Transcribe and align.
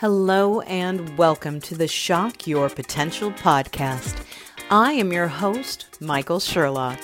Hello 0.00 0.62
and 0.62 1.18
welcome 1.18 1.60
to 1.60 1.74
the 1.74 1.86
Shock 1.86 2.46
Your 2.46 2.70
Potential 2.70 3.30
podcast. 3.32 4.24
I 4.70 4.92
am 4.92 5.12
your 5.12 5.28
host, 5.28 5.88
Michael 6.00 6.40
Sherlock. 6.40 6.98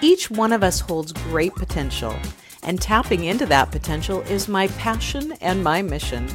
Each 0.00 0.30
one 0.30 0.50
of 0.50 0.62
us 0.62 0.80
holds 0.80 1.12
great 1.12 1.54
potential, 1.54 2.16
and 2.62 2.80
tapping 2.80 3.24
into 3.24 3.44
that 3.44 3.70
potential 3.70 4.22
is 4.22 4.48
my 4.48 4.68
passion 4.68 5.32
and 5.42 5.62
my 5.62 5.82
mission. 5.82 6.26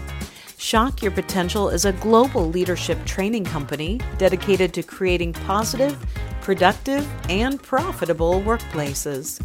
Shock 0.59 1.01
Your 1.01 1.11
Potential 1.11 1.69
is 1.69 1.85
a 1.85 1.93
global 1.93 2.47
leadership 2.47 3.03
training 3.05 3.45
company 3.45 3.99
dedicated 4.19 4.75
to 4.75 4.83
creating 4.83 5.33
positive, 5.33 5.97
productive, 6.49 7.05
and 7.29 7.61
profitable 7.61 8.41
workplaces. 8.41 9.39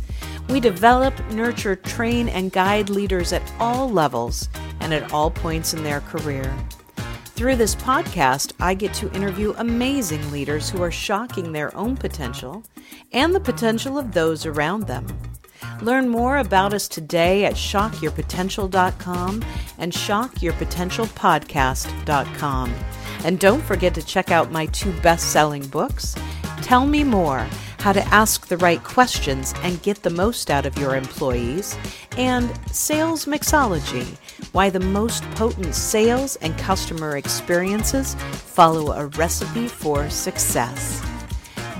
We 0.48 0.58
develop, 0.58 1.12
nurture, 1.32 1.76
train, 1.76 2.30
and 2.30 2.50
guide 2.50 2.88
leaders 2.88 3.34
at 3.34 3.42
all 3.60 3.90
levels 3.90 4.48
and 4.80 4.94
at 4.94 5.12
all 5.12 5.30
points 5.30 5.74
in 5.74 5.82
their 5.82 6.00
career. 6.00 6.50
Through 7.36 7.56
this 7.56 7.74
podcast, 7.74 8.54
I 8.58 8.72
get 8.72 8.94
to 8.94 9.12
interview 9.12 9.52
amazing 9.58 10.32
leaders 10.32 10.70
who 10.70 10.82
are 10.82 10.90
shocking 10.90 11.52
their 11.52 11.76
own 11.76 11.94
potential 11.94 12.64
and 13.12 13.34
the 13.34 13.40
potential 13.40 13.98
of 13.98 14.12
those 14.12 14.46
around 14.46 14.86
them. 14.86 15.06
Learn 15.82 16.08
more 16.08 16.38
about 16.38 16.72
us 16.72 16.88
today 16.88 17.44
at 17.44 17.52
shockyourpotential.com 17.52 19.44
and 19.76 19.92
shockyourpotentialpodcast.com. 19.92 22.74
And 23.24 23.38
don't 23.38 23.62
forget 23.62 23.92
to 23.94 24.02
check 24.02 24.30
out 24.30 24.50
my 24.50 24.64
two 24.66 24.92
best 25.00 25.32
selling 25.32 25.66
books 25.66 26.14
Tell 26.64 26.86
Me 26.86 27.04
More 27.04 27.46
how 27.80 27.92
to 27.92 28.02
ask 28.06 28.46
the 28.46 28.56
right 28.56 28.82
questions 28.82 29.52
and 29.62 29.82
get 29.82 30.02
the 30.02 30.08
most 30.08 30.50
out 30.50 30.64
of 30.64 30.78
your 30.78 30.96
employees, 30.96 31.76
and 32.16 32.50
Sales 32.74 33.26
Mixology 33.26 34.06
why 34.52 34.70
the 34.70 34.80
most 34.80 35.22
potent 35.32 35.74
sales 35.74 36.36
and 36.36 36.56
customer 36.56 37.18
experiences 37.18 38.14
follow 38.32 38.92
a 38.92 39.08
recipe 39.08 39.68
for 39.68 40.08
success. 40.08 41.04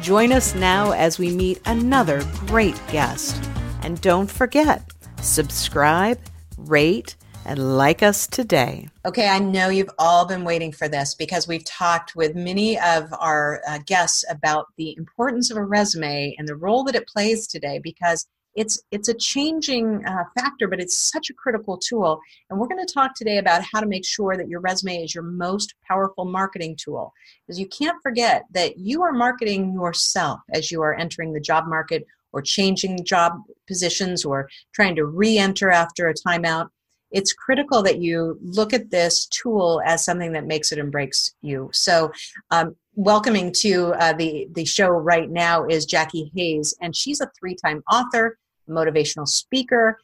Join 0.03 0.33
us 0.33 0.55
now 0.55 0.93
as 0.93 1.19
we 1.19 1.31
meet 1.31 1.63
another 1.65 2.23
great 2.47 2.79
guest. 2.89 3.43
And 3.83 3.99
don't 4.03 4.31
forget, 4.31 4.93
subscribe, 5.23 6.21
rate, 6.59 7.17
and 7.45 7.77
like 7.77 8.03
us 8.03 8.27
today. 8.27 8.89
Okay, 9.05 9.29
I 9.29 9.39
know 9.39 9.69
you've 9.69 9.91
all 9.99 10.27
been 10.27 10.45
waiting 10.45 10.73
for 10.73 10.89
this 10.89 11.15
because 11.15 11.47
we've 11.47 11.65
talked 11.65 12.17
with 12.17 12.35
many 12.35 12.79
of 12.79 13.13
our 13.19 13.61
uh, 13.69 13.79
guests 13.87 14.25
about 14.31 14.67
the 14.77 14.97
importance 14.97 15.51
of 15.51 15.57
a 15.57 15.65
resume 15.65 16.35
and 16.39 16.49
the 16.49 16.57
role 16.57 16.85
that 16.85 16.95
it 16.95 17.07
plays 17.07 17.47
today 17.47 17.81
because 17.83 18.27
it's 18.55 18.81
it's 18.93 19.09
a 19.09 19.15
changing 19.15 20.05
uh, 20.07 20.23
factor 20.39 20.69
but 20.69 20.81
it's 20.81 20.97
such 20.97 21.29
a 21.29 21.35
critical 21.35 21.77
tool. 21.77 22.21
And 22.49 22.59
we're 22.59 22.69
going 22.69 22.85
to 22.85 22.93
talk 22.93 23.15
today 23.15 23.39
about 23.39 23.63
how 23.73 23.81
to 23.81 23.87
make 23.87 24.07
sure 24.07 24.37
that 24.37 24.49
your 24.49 24.61
resume 24.61 25.03
is 25.03 25.15
your 25.15 25.25
most 25.25 25.75
powerful 25.87 26.25
marketing 26.25 26.77
tool. 26.77 27.13
Because 27.47 27.59
you 27.59 27.67
can't 27.67 28.01
forget 28.03 28.45
that 28.53 28.79
you 28.79 29.03
are 29.03 29.13
marketing 29.13 29.75
yourself 29.75 30.41
as 30.53 30.71
you 30.71 30.83
are 30.83 30.95
entering 30.95 31.33
the 31.33 31.41
job 31.41 31.65
market 31.67 32.07
or 32.33 32.43
changing 32.43 33.05
job 33.05 33.33
positions 33.67 34.25
or 34.25 34.49
trying 34.73 34.97
to 34.97 35.07
re-enter 35.07 35.71
after 35.71 36.09
a 36.09 36.15
timeout 36.15 36.69
it's 37.15 37.33
critical 37.33 37.81
that 37.85 37.99
you 37.99 38.37
look 38.43 38.73
at 38.73 38.91
this 38.91 39.27
tool 39.27 39.81
as 39.87 40.05
something 40.05 40.33
that 40.33 40.47
makes 40.47 40.73
it 40.73 40.79
and 40.79 40.91
breaks 40.91 41.35
you. 41.43 41.71
So, 41.73 42.13
um, 42.51 42.75
welcoming 42.97 43.53
to 43.53 43.95
uh, 43.95 44.13
the 44.13 44.49
the 44.53 44.65
show 44.65 44.89
right 44.89 45.31
now 45.31 45.65
is 45.67 45.87
Jackie 45.87 46.31
Hayes, 46.35 46.77
and 46.83 46.95
she's 46.95 47.21
a 47.21 47.31
three 47.39 47.55
time 47.55 47.83
author, 47.91 48.37
motivational 48.69 49.29
speaker. 49.29 49.99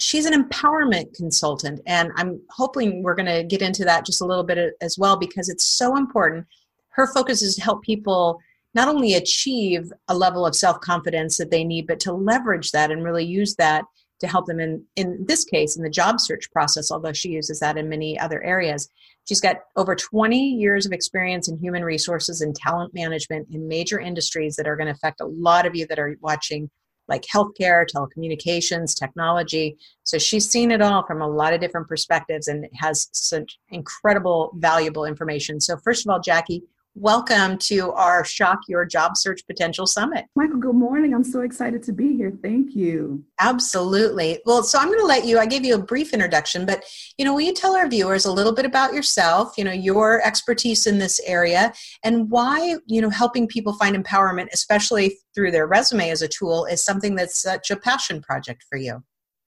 She's 0.00 0.26
an 0.26 0.42
empowerment 0.42 1.14
consultant, 1.14 1.80
and 1.86 2.10
I'm 2.16 2.40
hoping 2.50 3.02
we're 3.02 3.14
going 3.14 3.26
to 3.26 3.44
get 3.44 3.62
into 3.62 3.84
that 3.84 4.04
just 4.04 4.20
a 4.20 4.26
little 4.26 4.44
bit 4.44 4.74
as 4.80 4.98
well 4.98 5.16
because 5.16 5.48
it's 5.48 5.64
so 5.64 5.96
important. 5.96 6.44
Her 6.90 7.06
focus 7.06 7.40
is 7.40 7.54
to 7.56 7.62
help 7.62 7.82
people 7.82 8.40
not 8.74 8.88
only 8.88 9.14
achieve 9.14 9.92
a 10.08 10.14
level 10.14 10.44
of 10.44 10.56
self 10.56 10.80
confidence 10.80 11.36
that 11.36 11.52
they 11.52 11.62
need, 11.62 11.86
but 11.86 12.00
to 12.00 12.12
leverage 12.12 12.72
that 12.72 12.90
and 12.90 13.04
really 13.04 13.24
use 13.24 13.54
that 13.56 13.84
to 14.20 14.26
help 14.26 14.46
them 14.46 14.60
in 14.60 14.84
in 14.96 15.24
this 15.26 15.44
case 15.44 15.76
in 15.76 15.82
the 15.82 15.90
job 15.90 16.20
search 16.20 16.50
process 16.50 16.90
although 16.90 17.12
she 17.12 17.30
uses 17.30 17.60
that 17.60 17.76
in 17.76 17.88
many 17.88 18.18
other 18.18 18.42
areas. 18.42 18.88
She's 19.26 19.40
got 19.40 19.58
over 19.76 19.94
20 19.94 20.54
years 20.54 20.86
of 20.86 20.92
experience 20.92 21.48
in 21.48 21.58
human 21.58 21.84
resources 21.84 22.40
and 22.40 22.54
talent 22.54 22.94
management 22.94 23.48
in 23.52 23.68
major 23.68 24.00
industries 24.00 24.56
that 24.56 24.66
are 24.66 24.76
going 24.76 24.86
to 24.86 24.94
affect 24.94 25.20
a 25.20 25.26
lot 25.26 25.66
of 25.66 25.76
you 25.76 25.86
that 25.88 25.98
are 25.98 26.16
watching 26.20 26.70
like 27.08 27.24
healthcare 27.34 27.84
telecommunications 27.86 28.98
technology. 28.98 29.76
So 30.04 30.18
she's 30.18 30.48
seen 30.48 30.70
it 30.70 30.82
all 30.82 31.04
from 31.06 31.22
a 31.22 31.28
lot 31.28 31.54
of 31.54 31.60
different 31.60 31.88
perspectives 31.88 32.48
and 32.48 32.66
has 32.74 33.08
such 33.12 33.58
incredible 33.70 34.52
valuable 34.56 35.04
information. 35.04 35.60
So 35.60 35.76
first 35.78 36.06
of 36.06 36.10
all 36.10 36.20
jackie 36.20 36.62
welcome 37.00 37.56
to 37.56 37.92
our 37.92 38.24
Shock 38.24 38.58
Your 38.66 38.84
Job 38.84 39.16
Search 39.16 39.46
Potential 39.46 39.86
Summit. 39.86 40.24
Michael, 40.34 40.58
good 40.58 40.74
morning. 40.74 41.14
I'm 41.14 41.22
so 41.22 41.42
excited 41.42 41.80
to 41.84 41.92
be 41.92 42.16
here. 42.16 42.32
Thank 42.42 42.74
you. 42.74 43.24
Absolutely. 43.38 44.40
Well, 44.44 44.64
so 44.64 44.80
I'm 44.80 44.88
going 44.88 44.98
to 44.98 45.06
let 45.06 45.24
you, 45.24 45.38
I 45.38 45.46
gave 45.46 45.64
you 45.64 45.76
a 45.76 45.82
brief 45.82 46.12
introduction, 46.12 46.66
but, 46.66 46.82
you 47.16 47.24
know, 47.24 47.34
will 47.34 47.42
you 47.42 47.54
tell 47.54 47.76
our 47.76 47.88
viewers 47.88 48.24
a 48.24 48.32
little 48.32 48.52
bit 48.52 48.64
about 48.64 48.94
yourself, 48.94 49.56
you 49.56 49.62
know, 49.62 49.70
your 49.70 50.20
expertise 50.26 50.88
in 50.88 50.98
this 50.98 51.20
area, 51.24 51.72
and 52.02 52.28
why, 52.30 52.76
you 52.86 53.00
know, 53.00 53.10
helping 53.10 53.46
people 53.46 53.74
find 53.74 53.94
empowerment, 53.94 54.48
especially 54.52 55.18
through 55.36 55.52
their 55.52 55.68
resume 55.68 56.10
as 56.10 56.22
a 56.22 56.28
tool, 56.28 56.64
is 56.64 56.82
something 56.82 57.14
that's 57.14 57.40
such 57.40 57.70
a 57.70 57.76
passion 57.76 58.20
project 58.20 58.64
for 58.68 58.76
you? 58.76 59.04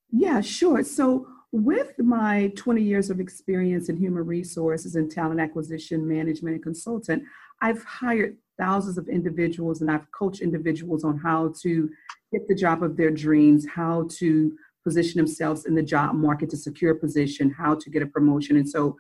Yeah, 0.09 0.39
sure. 0.39 0.83
So, 0.83 1.28
with 1.51 2.00
my 2.00 2.51
20 2.56 2.81
years 2.81 3.09
of 3.09 3.19
experience 3.19 3.89
in 3.89 3.97
human 3.97 4.25
resources 4.25 4.95
and 4.95 5.12
talent 5.12 5.39
acquisition 5.39 6.07
management 6.07 6.56
and 6.56 6.63
consultant, 6.63 7.23
I've 7.62 7.84
hired 7.84 8.38
thousands 8.57 8.97
of 8.97 9.09
individuals 9.09 9.81
and 9.81 9.91
I've 9.91 10.09
coached 10.12 10.41
individuals 10.41 11.03
on 11.03 11.17
how 11.17 11.53
to 11.62 11.89
get 12.31 12.47
the 12.47 12.56
job 12.56 12.84
of 12.84 12.95
their 12.95 13.12
dreams, 13.12 13.66
how 13.67 14.07
to 14.19 14.56
position 14.84 15.17
themselves 15.17 15.66
in 15.66 15.75
the 15.75 15.84
job 15.84 16.16
market 16.16 16.50
to 16.51 16.57
secure 16.57 16.91
a 16.91 16.95
position, 16.95 17.51
how 17.51 17.75
to 17.75 17.89
get 17.89 18.01
a 18.01 18.07
promotion. 18.07 18.56
And 18.56 18.69
so 18.69 18.97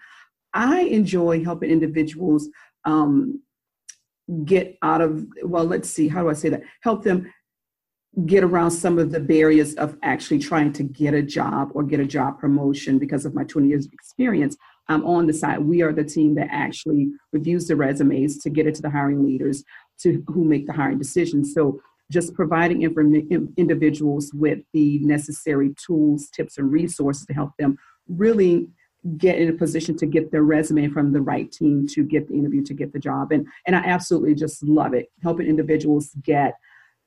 I 0.53 0.81
enjoy 0.81 1.43
helping 1.43 1.71
individuals 1.71 2.49
um, 2.83 3.41
get 4.43 4.77
out 4.81 5.01
of, 5.01 5.25
well, 5.43 5.65
let's 5.65 5.89
see, 5.89 6.07
how 6.07 6.21
do 6.21 6.29
I 6.29 6.33
say 6.33 6.49
that? 6.49 6.63
Help 6.81 7.03
them 7.03 7.31
get 8.25 8.43
around 8.43 8.71
some 8.71 8.99
of 8.99 9.11
the 9.11 9.19
barriers 9.19 9.73
of 9.75 9.97
actually 10.03 10.39
trying 10.39 10.73
to 10.73 10.83
get 10.83 11.13
a 11.13 11.21
job 11.21 11.69
or 11.73 11.83
get 11.83 11.99
a 11.99 12.05
job 12.05 12.39
promotion 12.39 12.99
because 12.99 13.25
of 13.25 13.33
my 13.33 13.43
20 13.45 13.69
years 13.69 13.85
of 13.85 13.93
experience 13.93 14.57
um, 14.89 15.05
on 15.05 15.27
the 15.27 15.33
side. 15.33 15.59
We 15.59 15.81
are 15.81 15.93
the 15.93 16.03
team 16.03 16.35
that 16.35 16.49
actually 16.51 17.09
reviews 17.31 17.67
the 17.67 17.77
resumes 17.77 18.37
to 18.39 18.49
get 18.49 18.67
it 18.67 18.75
to 18.75 18.81
the 18.81 18.89
hiring 18.89 19.25
leaders 19.25 19.63
to 20.01 20.23
who 20.27 20.43
make 20.43 20.67
the 20.67 20.73
hiring 20.73 20.97
decisions. 20.97 21.53
So 21.53 21.79
just 22.11 22.33
providing 22.33 22.81
inform- 22.81 23.53
individuals 23.55 24.31
with 24.33 24.59
the 24.73 24.99
necessary 24.99 25.73
tools, 25.85 26.29
tips, 26.29 26.57
and 26.57 26.69
resources 26.69 27.25
to 27.27 27.33
help 27.33 27.51
them 27.57 27.77
really 28.09 28.67
get 29.17 29.39
in 29.39 29.49
a 29.49 29.53
position 29.53 29.97
to 29.97 30.05
get 30.05 30.31
their 30.31 30.43
resume 30.43 30.87
from 30.89 31.13
the 31.13 31.21
right 31.21 31.51
team 31.51 31.87
to 31.87 32.03
get 32.03 32.27
the 32.27 32.35
interview 32.35 32.63
to 32.63 32.73
get 32.75 32.93
the 32.93 32.99
job 32.99 33.31
and 33.31 33.47
and 33.65 33.75
i 33.75 33.79
absolutely 33.79 34.35
just 34.35 34.61
love 34.61 34.93
it 34.93 35.07
helping 35.23 35.47
individuals 35.47 36.11
get 36.21 36.53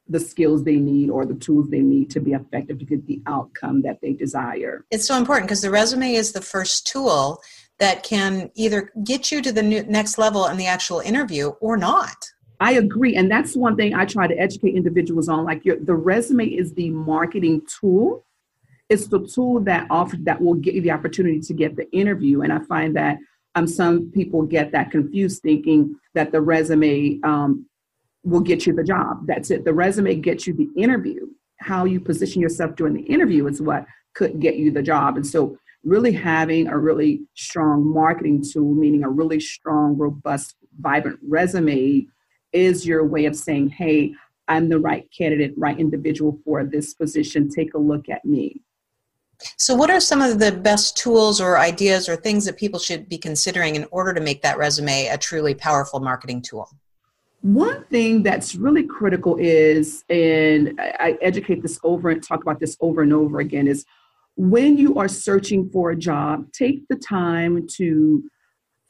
the 0.08 0.20
skills 0.20 0.64
they 0.64 0.76
need 0.76 1.10
or 1.10 1.24
the 1.24 1.34
tools 1.34 1.68
they 1.70 1.80
need 1.80 2.10
to 2.10 2.20
be 2.20 2.32
effective 2.32 2.78
to 2.78 2.84
get 2.84 3.06
the 3.06 3.22
outcome 3.26 3.82
that 3.82 4.00
they 4.02 4.12
desire. 4.12 4.84
It's 4.90 5.06
so 5.06 5.16
important 5.16 5.48
because 5.48 5.62
the 5.62 5.70
resume 5.70 6.14
is 6.14 6.32
the 6.32 6.42
first 6.42 6.86
tool 6.86 7.40
that 7.78 8.02
can 8.02 8.50
either 8.54 8.92
get 9.02 9.32
you 9.32 9.42
to 9.42 9.50
the 9.50 9.62
next 9.62 10.18
level 10.18 10.46
in 10.46 10.56
the 10.56 10.66
actual 10.66 11.00
interview 11.00 11.48
or 11.60 11.76
not. 11.76 12.30
I 12.60 12.72
agree. 12.72 13.16
And 13.16 13.30
that's 13.30 13.56
one 13.56 13.76
thing 13.76 13.94
I 13.94 14.04
try 14.04 14.26
to 14.26 14.38
educate 14.38 14.76
individuals 14.76 15.28
on. 15.28 15.44
Like 15.44 15.64
your, 15.64 15.78
the 15.78 15.94
resume 15.94 16.46
is 16.46 16.72
the 16.74 16.90
marketing 16.90 17.62
tool. 17.80 18.24
It's 18.88 19.08
the 19.08 19.26
tool 19.26 19.60
that 19.60 19.86
offer 19.90 20.16
that 20.20 20.40
will 20.40 20.54
get 20.54 20.74
you 20.74 20.82
the 20.82 20.92
opportunity 20.92 21.40
to 21.40 21.52
get 21.52 21.76
the 21.76 21.90
interview. 21.90 22.42
And 22.42 22.52
I 22.52 22.60
find 22.60 22.94
that 22.96 23.18
um, 23.54 23.66
some 23.66 24.10
people 24.12 24.42
get 24.42 24.72
that 24.72 24.90
confused 24.90 25.42
thinking 25.42 25.96
that 26.14 26.32
the 26.32 26.40
resume 26.40 27.18
um, 27.24 27.66
will 28.24 28.40
get 28.40 28.66
you 28.66 28.74
the 28.74 28.84
job. 28.84 29.26
That's 29.26 29.50
it. 29.50 29.64
The 29.64 29.74
resume 29.74 30.14
gets 30.16 30.46
you 30.46 30.54
the 30.54 30.68
interview. 30.76 31.26
How 31.60 31.84
you 31.84 32.00
position 32.00 32.42
yourself 32.42 32.74
during 32.76 32.94
the 32.94 33.02
interview 33.02 33.46
is 33.46 33.62
what 33.62 33.86
could 34.14 34.40
get 34.40 34.56
you 34.56 34.70
the 34.70 34.82
job. 34.82 35.16
And 35.16 35.26
so, 35.26 35.58
really 35.84 36.12
having 36.12 36.66
a 36.66 36.78
really 36.78 37.22
strong 37.34 37.86
marketing 37.86 38.42
tool, 38.42 38.74
meaning 38.74 39.04
a 39.04 39.10
really 39.10 39.38
strong, 39.38 39.98
robust, 39.98 40.56
vibrant 40.80 41.18
resume, 41.28 42.06
is 42.52 42.86
your 42.86 43.04
way 43.04 43.26
of 43.26 43.36
saying, 43.36 43.68
hey, 43.68 44.14
I'm 44.48 44.68
the 44.68 44.78
right 44.78 45.06
candidate, 45.16 45.52
right 45.56 45.78
individual 45.78 46.38
for 46.44 46.64
this 46.64 46.94
position. 46.94 47.50
Take 47.50 47.74
a 47.74 47.78
look 47.78 48.08
at 48.08 48.24
me. 48.24 48.62
So, 49.58 49.74
what 49.74 49.90
are 49.90 50.00
some 50.00 50.22
of 50.22 50.38
the 50.38 50.52
best 50.52 50.96
tools 50.96 51.40
or 51.40 51.58
ideas 51.58 52.08
or 52.08 52.16
things 52.16 52.44
that 52.46 52.56
people 52.56 52.78
should 52.78 53.08
be 53.08 53.18
considering 53.18 53.76
in 53.76 53.86
order 53.90 54.14
to 54.14 54.20
make 54.20 54.42
that 54.42 54.58
resume 54.58 55.08
a 55.08 55.18
truly 55.18 55.54
powerful 55.54 56.00
marketing 56.00 56.40
tool? 56.40 56.70
One 57.44 57.84
thing 57.84 58.22
that's 58.22 58.54
really 58.54 58.84
critical 58.84 59.36
is, 59.38 60.02
and 60.08 60.80
I 60.80 61.18
educate 61.20 61.60
this 61.60 61.78
over 61.84 62.08
and 62.08 62.22
talk 62.22 62.40
about 62.40 62.58
this 62.58 62.74
over 62.80 63.02
and 63.02 63.12
over 63.12 63.38
again, 63.38 63.68
is 63.68 63.84
when 64.34 64.78
you 64.78 64.96
are 64.96 65.08
searching 65.08 65.68
for 65.68 65.90
a 65.90 65.96
job, 65.96 66.50
take 66.52 66.88
the 66.88 66.96
time 66.96 67.66
to 67.76 68.24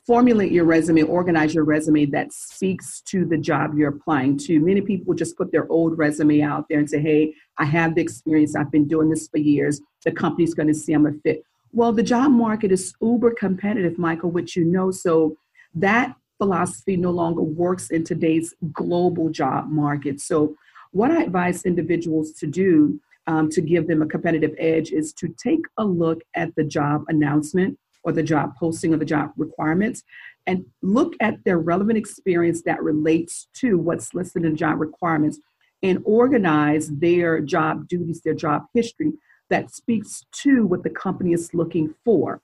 formulate 0.06 0.53
your 0.53 0.67
resume, 0.67 1.03
organize 1.03 1.53
your 1.53 1.65
resume 1.65 2.06
that 2.06 2.33
speaks 2.33 3.01
to 3.06 3.25
the 3.25 3.39
job 3.39 3.77
you're 3.77 3.89
applying 3.89 4.37
to. 4.37 4.61
Many 4.61 4.83
people 4.83 5.15
just 5.15 5.37
put 5.37 5.51
their 5.51 5.69
old 5.69 5.99
resume 5.99 6.41
out 6.41 6.67
there 6.71 6.79
and 6.79 6.89
say, 6.89 7.01
hey, 7.01 7.35
I 7.59 7.65
have 7.65 7.97
the 7.97 8.03
experience, 8.03 8.55
I've 8.55 8.71
been 8.71 8.87
doing 8.87 9.11
this 9.11 9.27
for 9.27 9.39
years, 9.39 9.81
the 10.05 10.12
company's 10.12 10.55
going 10.55 10.69
to 10.69 10.75
see 10.75 10.93
I'm 10.93 11.06
a 11.06 11.12
fit. 11.25 11.43
Well, 11.73 11.93
the 11.93 12.05
job 12.05 12.31
market 12.31 12.71
is 12.71 12.95
uber 13.01 13.33
competitive, 13.33 13.99
Michael, 13.99 14.31
which 14.31 14.55
you 14.55 14.65
know. 14.65 14.93
So 14.93 15.37
that 15.75 16.15
philosophy 16.39 16.97
no 16.97 17.11
longer 17.11 17.43
works 17.43 17.91
in 17.91 18.05
today's 18.05 18.55
global 18.73 19.31
job 19.31 19.71
market. 19.71 20.21
So, 20.21 20.57
what 20.93 21.11
I 21.11 21.23
advise 21.23 21.65
individuals 21.65 22.33
to 22.35 22.47
do 22.47 23.01
um, 23.27 23.49
to 23.51 23.61
give 23.61 23.87
them 23.87 24.03
a 24.03 24.07
competitive 24.07 24.55
edge 24.59 24.93
is 24.93 25.13
to 25.15 25.29
take 25.43 25.63
a 25.79 25.85
look 25.85 26.23
at 26.35 26.55
the 26.55 26.65
job 26.65 27.05
announcement 27.09 27.79
or 28.05 28.13
the 28.13 28.23
job 28.23 28.55
posting 28.59 28.95
or 28.95 28.99
the 28.99 29.05
job 29.05 29.33
requirements 29.37 30.03
and 30.47 30.65
look 30.83 31.15
at 31.21 31.43
their 31.45 31.59
relevant 31.59 31.99
experience 31.99 32.63
that 32.63 32.83
relates 32.83 33.49
to 33.55 33.79
what's 33.79 34.15
listed 34.15 34.45
in 34.45 34.57
job 34.57 34.79
requirements 34.79 35.39
and 35.83 36.03
organize 36.05 36.89
their 36.89 37.41
job 37.41 37.89
duties, 37.89 38.21
their 38.21 38.35
job 38.35 38.65
history 38.75 39.13
that 39.51 39.75
speaks 39.75 40.25
to 40.33 40.67
what 40.67 40.83
the 40.83 40.91
company 40.91 41.33
is 41.33 41.53
looking 41.55 41.95
for. 42.05 42.41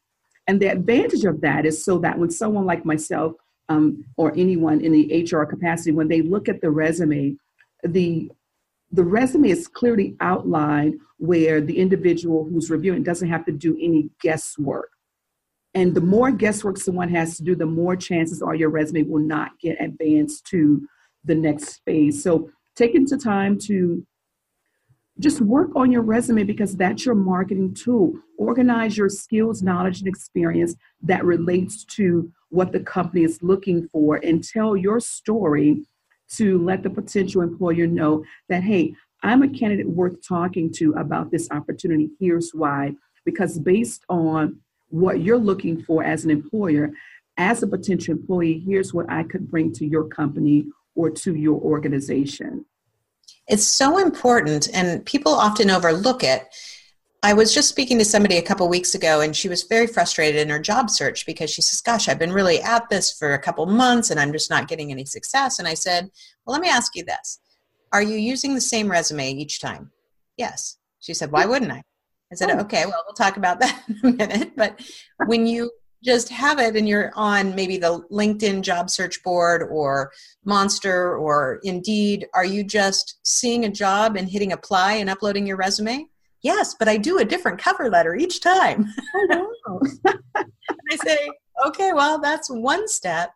And 0.47 0.61
the 0.61 0.67
advantage 0.67 1.25
of 1.25 1.41
that 1.43 1.67
is 1.67 1.85
so 1.85 1.99
that 1.99 2.19
when 2.19 2.31
someone 2.31 2.67
like 2.67 2.85
myself 2.85 3.35
um, 3.71 4.05
or 4.17 4.33
anyone 4.37 4.81
in 4.81 4.93
the 4.93 5.25
HR 5.31 5.45
capacity, 5.45 5.93
when 5.93 6.09
they 6.09 6.21
look 6.21 6.49
at 6.49 6.61
the 6.61 6.71
resume, 6.71 7.37
the 7.85 8.31
the 8.93 9.05
resume 9.05 9.49
is 9.49 9.69
clearly 9.69 10.17
outlined 10.21 10.99
where 11.19 11.61
the 11.61 11.79
individual 11.79 12.45
who's 12.45 12.71
reviewing 12.71 13.05
doesn't 13.05 13.29
have 13.29 13.45
to 13.45 13.53
do 13.53 13.79
any 13.81 14.11
guesswork. 14.21 14.91
And 15.75 15.95
the 15.95 16.01
more 16.01 16.33
guesswork 16.33 16.77
someone 16.77 17.09
has 17.11 17.37
to 17.37 17.45
do, 17.45 17.55
the 17.55 17.67
more 17.67 17.95
chances 17.95 18.43
are 18.43 18.57
your 18.57 18.71
resume 18.71 19.05
will 19.05 19.23
not 19.23 19.53
get 19.61 19.81
advanced 19.81 20.45
to 20.47 20.85
the 21.25 21.37
next 21.37 21.83
phase. 21.85 22.21
So 22.21 22.51
taking 22.75 23.05
the 23.05 23.17
time 23.17 23.57
to 23.67 24.05
just 25.21 25.41
work 25.41 25.71
on 25.77 25.93
your 25.93 26.03
resume 26.03 26.43
because 26.43 26.77
that's 26.77 27.07
your 27.07 27.15
marketing 27.15 27.75
tool. 27.75 28.15
Organize 28.39 28.97
your 28.97 29.09
skills, 29.09 29.63
knowledge, 29.63 30.01
and 30.01 30.09
experience 30.09 30.75
that 31.03 31.25
relates 31.25 31.85
to 31.85 32.33
what 32.51 32.73
the 32.73 32.81
company 32.81 33.25
is 33.25 33.43
looking 33.43 33.89
for 33.89 34.17
and 34.17 34.45
tell 34.45 34.77
your 34.77 35.01
story 35.01 35.87
to 36.33 36.59
let 36.59 36.83
the 36.83 36.91
potential 36.91 37.43
employer 37.43 37.87
know 37.87 38.25
that, 38.49 38.63
hey, 38.63 38.95
I'm 39.23 39.43
a 39.43 39.49
candidate 39.49 39.89
worth 39.89 40.27
talking 40.27 40.73
to 40.75 40.93
about 40.95 41.31
this 41.31 41.49
opportunity. 41.51 42.11
Here's 42.21 42.53
why. 42.53 42.95
Because 43.25 43.59
based 43.59 44.05
on 44.09 44.61
what 44.89 45.21
you're 45.21 45.39
looking 45.39 45.83
for 45.83 46.03
as 46.05 46.25
an 46.25 46.31
employer, 46.31 46.93
as 47.37 47.63
a 47.63 47.67
potential 47.67 48.13
employee, 48.13 48.63
here's 48.67 48.93
what 48.95 49.11
I 49.11 49.25
could 49.25 49.51
bring 49.51 49.73
to 49.75 49.87
your 49.87 50.05
company 50.05 50.67
or 50.95 51.11
to 51.11 51.35
your 51.35 51.61
organization. 51.61 52.65
It's 53.47 53.65
so 53.65 53.99
important, 53.99 54.69
and 54.73 55.05
people 55.05 55.33
often 55.33 55.71
overlook 55.71 56.23
it. 56.23 56.47
I 57.23 57.35
was 57.35 57.53
just 57.53 57.69
speaking 57.69 57.99
to 57.99 58.05
somebody 58.05 58.39
a 58.39 58.43
couple 58.43 58.67
weeks 58.69 58.95
ago, 58.95 59.21
and 59.21 59.37
she 59.37 59.51
was 59.51 59.65
very 59.65 59.87
frustrated 59.87 60.41
in 60.41 60.49
her 60.49 60.59
job 60.59 60.89
search 60.89 61.27
because 61.27 61.51
she 61.51 61.61
says, 61.61 61.83
Gosh, 61.83 62.09
I've 62.09 62.19
been 62.19 62.33
really 62.33 62.61
at 62.63 62.89
this 62.89 63.13
for 63.13 63.35
a 63.35 63.39
couple 63.39 63.67
months 63.67 64.11
and 64.11 64.19
I'm 64.19 64.33
just 64.33 64.49
not 64.49 64.69
getting 64.69 64.91
any 64.91 65.05
success. 65.05 65.59
And 65.59 65.69
I 65.69 65.75
said, 65.75 66.11
Well, 66.45 66.55
let 66.55 66.63
me 66.63 66.71
ask 66.71 66.97
you 66.97 67.05
this 67.05 67.41
Are 67.93 68.03
you 68.03 68.17
using 68.17 68.55
the 68.55 68.61
same 68.61 68.91
resume 68.91 69.33
each 69.33 69.61
time? 69.61 69.91
Yes. 70.39 70.79
She 71.01 71.13
said, 71.13 71.31
Why 71.31 71.45
wouldn't 71.45 71.73
I? 71.73 71.83
I 72.33 72.37
said, 72.37 72.51
oh. 72.51 72.61
Okay, 72.61 72.87
well, 72.87 73.03
we'll 73.07 73.15
talk 73.15 73.37
about 73.37 73.61
that 73.61 73.83
in 73.89 74.11
a 74.11 74.13
minute. 74.13 74.53
But 74.57 74.81
when 75.27 75.47
you 75.47 75.71
just 76.03 76.29
have 76.31 76.59
it 76.59 76.77
and 76.77 76.89
you're 76.89 77.13
on 77.15 77.55
maybe 77.55 77.77
the 77.77 78.01
LinkedIn 78.11 78.63
job 78.63 78.89
search 78.89 79.23
board 79.23 79.69
or 79.71 80.11
Monster 80.45 81.17
or 81.17 81.61
Indeed, 81.65 82.27
are 82.33 82.45
you 82.45 82.65
just 82.65 83.19
seeing 83.25 83.65
a 83.65 83.71
job 83.71 84.17
and 84.17 84.29
hitting 84.29 84.53
apply 84.53 84.95
and 84.95 85.11
uploading 85.11 85.47
your 85.47 85.57
resume? 85.57 86.07
Yes, 86.43 86.75
but 86.79 86.89
I 86.89 86.97
do 86.97 87.19
a 87.19 87.25
different 87.25 87.59
cover 87.59 87.91
letter 87.91 88.15
each 88.15 88.41
time. 88.41 88.87
Oh, 89.69 89.81
I 90.35 90.97
say, 91.05 91.31
okay, 91.67 91.93
well, 91.93 92.19
that's 92.19 92.51
one 92.51 92.89
step. 92.89 93.33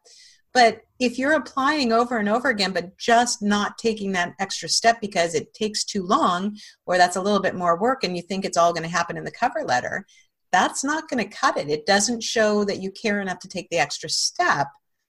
But 0.53 0.83
if 0.99 1.19
you're 1.19 1.33
applying 1.35 1.93
over 1.93 2.19
and 2.19 2.29
over 2.29 2.49
again, 2.49 2.73
but 2.73 2.97
just 2.97 3.43
not 3.43 3.77
taking 3.77 4.13
that 4.13 4.35
extra 4.39 4.69
step 4.69 5.01
because 5.01 5.35
it 5.35 5.53
takes 5.53 5.85
too 5.85 6.03
long 6.03 6.57
or 6.87 6.97
that's 6.97 7.17
a 7.17 7.21
little 7.21 7.41
bit 7.41 7.55
more 7.55 7.79
work 7.79 8.05
and 8.05 8.17
you 8.17 8.23
think 8.23 8.45
it's 8.45 8.57
all 8.57 8.73
going 8.73 8.85
to 8.85 8.89
happen 8.89 9.17
in 9.17 9.25
the 9.25 9.31
cover 9.31 9.65
letter, 9.65 10.07
that's 10.51 10.85
not 10.85 11.09
going 11.09 11.23
to 11.23 11.37
cut 11.37 11.57
it. 11.57 11.69
It 11.69 11.87
doesn't 11.87 12.23
show 12.23 12.65
that 12.65 12.81
you 12.81 12.91
care 12.91 13.21
enough 13.21 13.41
to 13.41 13.49
take 13.49 13.69
the 13.71 13.79
extra 13.79 14.09
step 14.09 14.69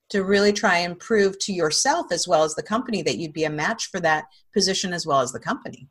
to 0.10 0.24
really 0.24 0.52
try 0.52 0.78
and 0.78 1.00
prove 1.00 1.38
to 1.40 1.54
yourself 1.54 2.12
as 2.12 2.28
well 2.28 2.44
as 2.44 2.56
the 2.56 2.64
company 2.64 3.02
that 3.04 3.18
you'd 3.18 3.34
be 3.34 3.44
a 3.44 3.50
match 3.50 3.90
for 3.92 4.00
that 4.00 4.26
position 4.54 4.94
as 4.94 5.06
well 5.06 5.22
as 5.22 5.32
the 5.32 5.40
company. 5.40 5.88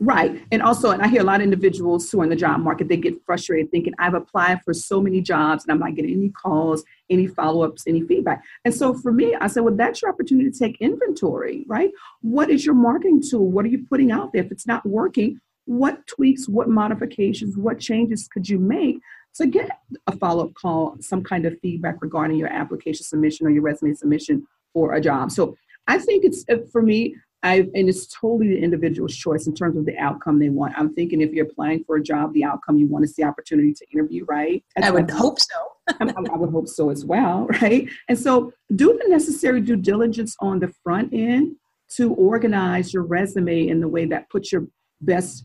Right. 0.00 0.44
And 0.52 0.62
also, 0.62 0.90
and 0.90 1.02
I 1.02 1.08
hear 1.08 1.22
a 1.22 1.24
lot 1.24 1.40
of 1.40 1.44
individuals 1.44 2.08
who 2.10 2.20
are 2.20 2.24
in 2.24 2.30
the 2.30 2.36
job 2.36 2.60
market, 2.60 2.88
they 2.88 2.96
get 2.96 3.20
frustrated 3.24 3.70
thinking, 3.72 3.94
I've 3.98 4.14
applied 4.14 4.62
for 4.62 4.72
so 4.72 5.00
many 5.00 5.20
jobs 5.20 5.64
and 5.64 5.72
I'm 5.72 5.80
not 5.80 5.96
getting 5.96 6.12
any 6.12 6.28
calls, 6.28 6.84
any 7.10 7.26
follow 7.26 7.64
ups, 7.64 7.82
any 7.86 8.02
feedback. 8.02 8.44
And 8.64 8.72
so 8.72 8.94
for 8.94 9.10
me, 9.10 9.34
I 9.34 9.48
said, 9.48 9.64
well, 9.64 9.74
that's 9.74 10.00
your 10.00 10.10
opportunity 10.10 10.50
to 10.50 10.56
take 10.58 10.80
inventory, 10.80 11.64
right? 11.66 11.90
What 12.20 12.48
is 12.48 12.64
your 12.64 12.76
marketing 12.76 13.22
tool? 13.28 13.50
What 13.50 13.64
are 13.64 13.68
you 13.68 13.84
putting 13.88 14.12
out 14.12 14.32
there? 14.32 14.44
If 14.44 14.52
it's 14.52 14.68
not 14.68 14.86
working, 14.86 15.40
what 15.64 16.06
tweaks, 16.06 16.48
what 16.48 16.68
modifications, 16.68 17.56
what 17.56 17.80
changes 17.80 18.28
could 18.28 18.48
you 18.48 18.58
make 18.58 19.00
to 19.34 19.46
get 19.46 19.70
a 20.06 20.16
follow 20.16 20.46
up 20.46 20.54
call, 20.54 20.96
some 21.00 21.24
kind 21.24 21.44
of 21.44 21.58
feedback 21.60 22.00
regarding 22.00 22.38
your 22.38 22.48
application 22.48 23.04
submission 23.04 23.46
or 23.46 23.50
your 23.50 23.62
resume 23.62 23.94
submission 23.94 24.46
for 24.72 24.94
a 24.94 25.00
job? 25.00 25.32
So 25.32 25.56
I 25.88 25.98
think 25.98 26.24
it's 26.24 26.44
uh, 26.48 26.58
for 26.70 26.82
me, 26.82 27.16
I 27.42 27.68
and 27.74 27.88
it's 27.88 28.06
totally 28.06 28.48
the 28.48 28.58
individual's 28.58 29.16
choice 29.16 29.46
in 29.46 29.54
terms 29.54 29.76
of 29.76 29.86
the 29.86 29.96
outcome 29.96 30.38
they 30.38 30.48
want. 30.48 30.74
I'm 30.76 30.92
thinking 30.92 31.20
if 31.20 31.32
you're 31.32 31.46
applying 31.46 31.84
for 31.84 31.96
a 31.96 32.02
job, 32.02 32.32
the 32.32 32.44
outcome 32.44 32.78
you 32.78 32.88
want 32.88 33.04
is 33.04 33.14
the 33.14 33.24
opportunity 33.24 33.72
to 33.74 33.86
interview, 33.92 34.24
right? 34.24 34.64
That's 34.74 34.88
I 34.88 34.90
would 34.90 35.10
hope 35.10 35.38
so. 35.38 35.72
I, 36.00 36.12
I 36.32 36.36
would 36.36 36.50
hope 36.50 36.68
so 36.68 36.90
as 36.90 37.04
well, 37.04 37.46
right? 37.62 37.88
And 38.08 38.18
so 38.18 38.52
do 38.74 38.98
the 39.00 39.08
necessary 39.08 39.60
due 39.60 39.76
diligence 39.76 40.34
on 40.40 40.58
the 40.58 40.72
front 40.82 41.14
end 41.14 41.56
to 41.96 42.12
organize 42.14 42.92
your 42.92 43.04
resume 43.04 43.68
in 43.68 43.80
the 43.80 43.88
way 43.88 44.04
that 44.06 44.28
puts 44.30 44.52
your 44.52 44.66
best 45.00 45.44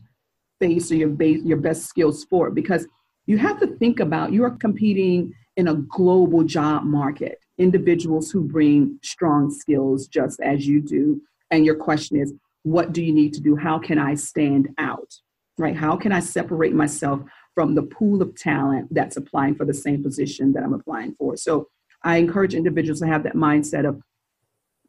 face 0.60 0.90
or 0.90 0.96
your 0.96 1.08
base 1.08 1.42
your 1.44 1.56
best 1.56 1.86
skills 1.86 2.24
for 2.24 2.48
it 2.48 2.54
because 2.54 2.86
you 3.26 3.38
have 3.38 3.58
to 3.60 3.66
think 3.78 4.00
about 4.00 4.32
you 4.32 4.44
are 4.44 4.50
competing 4.50 5.32
in 5.56 5.68
a 5.68 5.74
global 5.74 6.42
job 6.42 6.84
market 6.84 7.38
individuals 7.58 8.30
who 8.30 8.40
bring 8.40 8.98
strong 9.02 9.50
skills 9.50 10.06
just 10.06 10.40
as 10.40 10.66
you 10.66 10.80
do 10.80 11.20
and 11.50 11.64
your 11.64 11.76
question 11.76 12.18
is 12.18 12.32
what 12.62 12.92
do 12.92 13.02
you 13.02 13.12
need 13.12 13.34
to 13.34 13.40
do? 13.40 13.56
How 13.56 13.78
can 13.78 13.98
i 13.98 14.14
stand 14.14 14.68
out? 14.78 15.14
Right? 15.58 15.76
How 15.76 15.96
can 15.96 16.12
i 16.12 16.20
separate 16.20 16.74
myself 16.74 17.20
from 17.54 17.74
the 17.74 17.82
pool 17.82 18.22
of 18.22 18.34
talent 18.34 18.92
that's 18.92 19.16
applying 19.16 19.54
for 19.54 19.64
the 19.64 19.74
same 19.74 20.02
position 20.02 20.52
that 20.52 20.62
i'm 20.62 20.74
applying 20.74 21.14
for? 21.14 21.36
So 21.36 21.68
i 22.02 22.16
encourage 22.16 22.54
individuals 22.54 23.00
to 23.00 23.06
have 23.06 23.22
that 23.24 23.34
mindset 23.34 23.88
of 23.88 24.00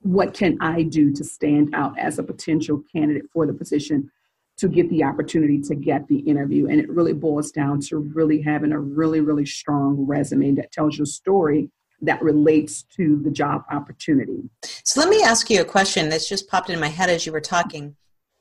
what 0.01 0.33
can 0.33 0.57
i 0.61 0.83
do 0.83 1.11
to 1.11 1.23
stand 1.23 1.73
out 1.73 1.97
as 1.97 2.19
a 2.19 2.23
potential 2.23 2.83
candidate 2.93 3.25
for 3.33 3.47
the 3.47 3.53
position 3.53 4.11
to 4.57 4.67
get 4.69 4.89
the 4.89 5.03
opportunity 5.03 5.59
to 5.61 5.75
get 5.75 6.07
the 6.07 6.19
interview. 6.19 6.67
And 6.67 6.79
it 6.79 6.89
really 6.89 7.13
boils 7.13 7.51
down 7.51 7.81
to 7.81 7.97
really 7.97 8.41
having 8.41 8.71
a 8.71 8.79
really, 8.79 9.19
really 9.19 9.45
strong 9.45 10.05
resume 10.05 10.55
that 10.55 10.71
tells 10.71 10.97
your 10.97 11.05
story 11.05 11.69
that 12.05 12.21
relates 12.21 12.83
to 12.83 13.21
the 13.23 13.31
job 13.31 13.63
opportunity. 13.71 14.49
So 14.83 14.99
let 14.99 15.09
me 15.09 15.21
ask 15.23 15.49
you 15.49 15.61
a 15.61 15.65
question 15.65 16.09
that's 16.09 16.27
just 16.27 16.47
popped 16.47 16.69
in 16.69 16.79
my 16.79 16.87
head 16.87 17.09
as 17.09 17.25
you 17.25 17.31
were 17.31 17.41
talking. 17.41 17.95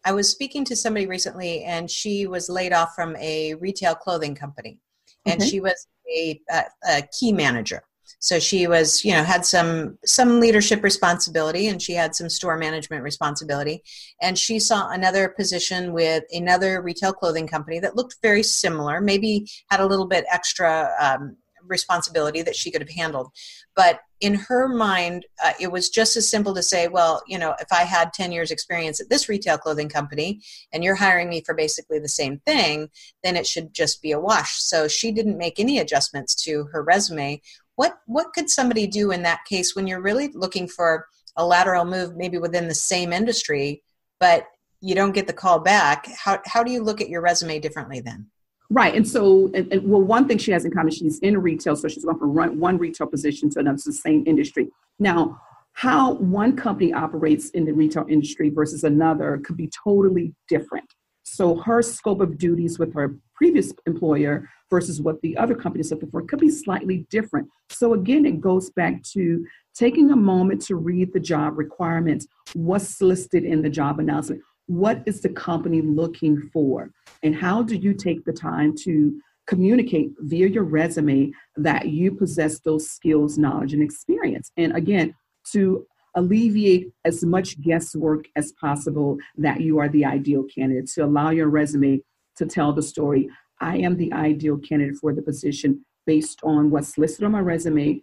I 0.04 0.12
was 0.12 0.30
speaking 0.30 0.64
to 0.66 0.76
somebody 0.76 1.06
recently, 1.06 1.64
and 1.64 1.90
she 1.90 2.26
was 2.26 2.48
laid 2.48 2.72
off 2.72 2.94
from 2.94 3.16
a 3.16 3.54
retail 3.54 3.94
clothing 3.94 4.34
company, 4.34 4.78
and 5.26 5.42
she 5.42 5.60
was 5.60 5.86
a, 6.08 6.40
a, 6.50 6.64
a 6.88 7.02
key 7.18 7.32
manager 7.32 7.82
so 8.24 8.38
she 8.38 8.66
was 8.66 9.04
you 9.04 9.12
know 9.12 9.22
had 9.22 9.44
some 9.44 9.98
some 10.04 10.40
leadership 10.40 10.82
responsibility 10.82 11.68
and 11.68 11.80
she 11.82 11.92
had 11.92 12.14
some 12.14 12.30
store 12.30 12.56
management 12.56 13.02
responsibility 13.02 13.82
and 14.22 14.38
she 14.38 14.58
saw 14.58 14.88
another 14.90 15.28
position 15.28 15.92
with 15.92 16.24
another 16.32 16.80
retail 16.80 17.12
clothing 17.12 17.46
company 17.46 17.78
that 17.78 17.96
looked 17.96 18.16
very 18.22 18.42
similar 18.42 19.00
maybe 19.00 19.46
had 19.70 19.80
a 19.80 19.86
little 19.86 20.06
bit 20.06 20.24
extra 20.32 20.90
um, 21.00 21.36
responsibility 21.66 22.42
that 22.42 22.56
she 22.56 22.70
could 22.70 22.80
have 22.80 22.90
handled. 22.90 23.30
But 23.74 24.00
in 24.20 24.34
her 24.34 24.68
mind 24.68 25.26
uh, 25.44 25.52
it 25.60 25.70
was 25.70 25.90
just 25.90 26.16
as 26.16 26.26
simple 26.26 26.54
to 26.54 26.62
say 26.62 26.86
well 26.86 27.20
you 27.26 27.36
know 27.36 27.54
if 27.60 27.66
i 27.72 27.82
had 27.82 28.12
10 28.12 28.30
years 28.30 28.52
experience 28.52 29.00
at 29.00 29.10
this 29.10 29.28
retail 29.28 29.58
clothing 29.58 29.88
company 29.88 30.40
and 30.72 30.84
you're 30.84 30.94
hiring 30.94 31.28
me 31.28 31.42
for 31.44 31.52
basically 31.52 31.98
the 31.98 32.08
same 32.08 32.38
thing 32.46 32.88
then 33.24 33.36
it 33.36 33.46
should 33.46 33.74
just 33.74 34.02
be 34.02 34.12
a 34.12 34.20
wash. 34.20 34.62
So 34.62 34.88
she 34.88 35.12
didn't 35.12 35.38
make 35.38 35.58
any 35.58 35.78
adjustments 35.78 36.34
to 36.44 36.64
her 36.72 36.82
resume. 36.82 37.40
What 37.76 37.98
what 38.06 38.32
could 38.32 38.48
somebody 38.48 38.86
do 38.86 39.10
in 39.10 39.22
that 39.22 39.44
case 39.44 39.74
when 39.74 39.86
you're 39.86 40.00
really 40.00 40.28
looking 40.32 40.68
for 40.68 41.06
a 41.36 41.44
lateral 41.44 41.84
move 41.84 42.16
maybe 42.16 42.38
within 42.38 42.68
the 42.68 42.74
same 42.74 43.12
industry 43.12 43.82
but 44.20 44.46
you 44.80 44.94
don't 44.94 45.14
get 45.14 45.26
the 45.26 45.32
call 45.32 45.58
back? 45.58 46.06
How, 46.16 46.40
how 46.44 46.62
do 46.62 46.70
you 46.70 46.82
look 46.82 47.00
at 47.00 47.08
your 47.08 47.22
resume 47.22 47.58
differently 47.58 48.00
then 48.00 48.26
Right. 48.74 48.96
And 48.96 49.06
so, 49.06 49.52
and, 49.54 49.72
and, 49.72 49.88
well, 49.88 50.02
one 50.02 50.26
thing 50.26 50.36
she 50.36 50.50
has 50.50 50.64
in 50.64 50.72
common, 50.72 50.90
she's 50.90 51.20
in 51.20 51.38
retail. 51.38 51.76
So 51.76 51.86
she's 51.86 52.04
going 52.04 52.18
from 52.18 52.32
run, 52.32 52.58
one 52.58 52.76
retail 52.76 53.06
position 53.06 53.48
to 53.50 53.60
another, 53.60 53.76
it's 53.76 53.84
the 53.84 53.92
same 53.92 54.24
industry. 54.26 54.68
Now, 54.98 55.40
how 55.74 56.14
one 56.14 56.56
company 56.56 56.92
operates 56.92 57.50
in 57.50 57.66
the 57.66 57.72
retail 57.72 58.04
industry 58.08 58.50
versus 58.50 58.82
another 58.82 59.40
could 59.44 59.56
be 59.56 59.70
totally 59.84 60.34
different. 60.48 60.92
So 61.22 61.54
her 61.54 61.82
scope 61.82 62.20
of 62.20 62.36
duties 62.36 62.80
with 62.80 62.92
her 62.94 63.16
previous 63.36 63.72
employer 63.86 64.50
versus 64.70 65.00
what 65.00 65.20
the 65.22 65.36
other 65.36 65.54
company 65.54 65.82
is 65.82 65.92
looking 65.92 66.10
for 66.10 66.22
could 66.22 66.40
be 66.40 66.50
slightly 66.50 67.06
different. 67.10 67.48
So 67.70 67.94
again, 67.94 68.26
it 68.26 68.40
goes 68.40 68.70
back 68.70 69.04
to 69.12 69.46
taking 69.76 70.10
a 70.10 70.16
moment 70.16 70.62
to 70.62 70.74
read 70.74 71.12
the 71.12 71.20
job 71.20 71.58
requirements, 71.58 72.26
what's 72.54 73.00
listed 73.00 73.44
in 73.44 73.62
the 73.62 73.70
job 73.70 74.00
announcement, 74.00 74.42
what 74.66 75.02
is 75.06 75.20
the 75.20 75.28
company 75.28 75.82
looking 75.82 76.50
for, 76.52 76.90
and 77.22 77.34
how 77.34 77.62
do 77.62 77.76
you 77.76 77.94
take 77.94 78.24
the 78.24 78.32
time 78.32 78.74
to 78.84 79.20
communicate 79.46 80.10
via 80.20 80.46
your 80.46 80.64
resume 80.64 81.30
that 81.56 81.88
you 81.88 82.12
possess 82.12 82.60
those 82.60 82.88
skills, 82.88 83.36
knowledge, 83.36 83.74
and 83.74 83.82
experience. 83.82 84.50
And 84.56 84.74
again, 84.74 85.14
to 85.52 85.86
alleviate 86.14 86.92
as 87.04 87.24
much 87.24 87.60
guesswork 87.60 88.26
as 88.36 88.52
possible 88.52 89.18
that 89.36 89.60
you 89.60 89.78
are 89.78 89.88
the 89.88 90.04
ideal 90.04 90.44
candidate, 90.44 90.88
to 90.94 91.04
allow 91.04 91.30
your 91.30 91.48
resume 91.48 92.00
to 92.36 92.46
tell 92.46 92.72
the 92.72 92.82
story. 92.82 93.28
I 93.60 93.78
am 93.78 93.96
the 93.96 94.12
ideal 94.12 94.58
candidate 94.58 94.96
for 95.00 95.12
the 95.12 95.22
position 95.22 95.84
based 96.06 96.40
on 96.42 96.70
what's 96.70 96.98
listed 96.98 97.24
on 97.24 97.32
my 97.32 97.40
resume, 97.40 98.00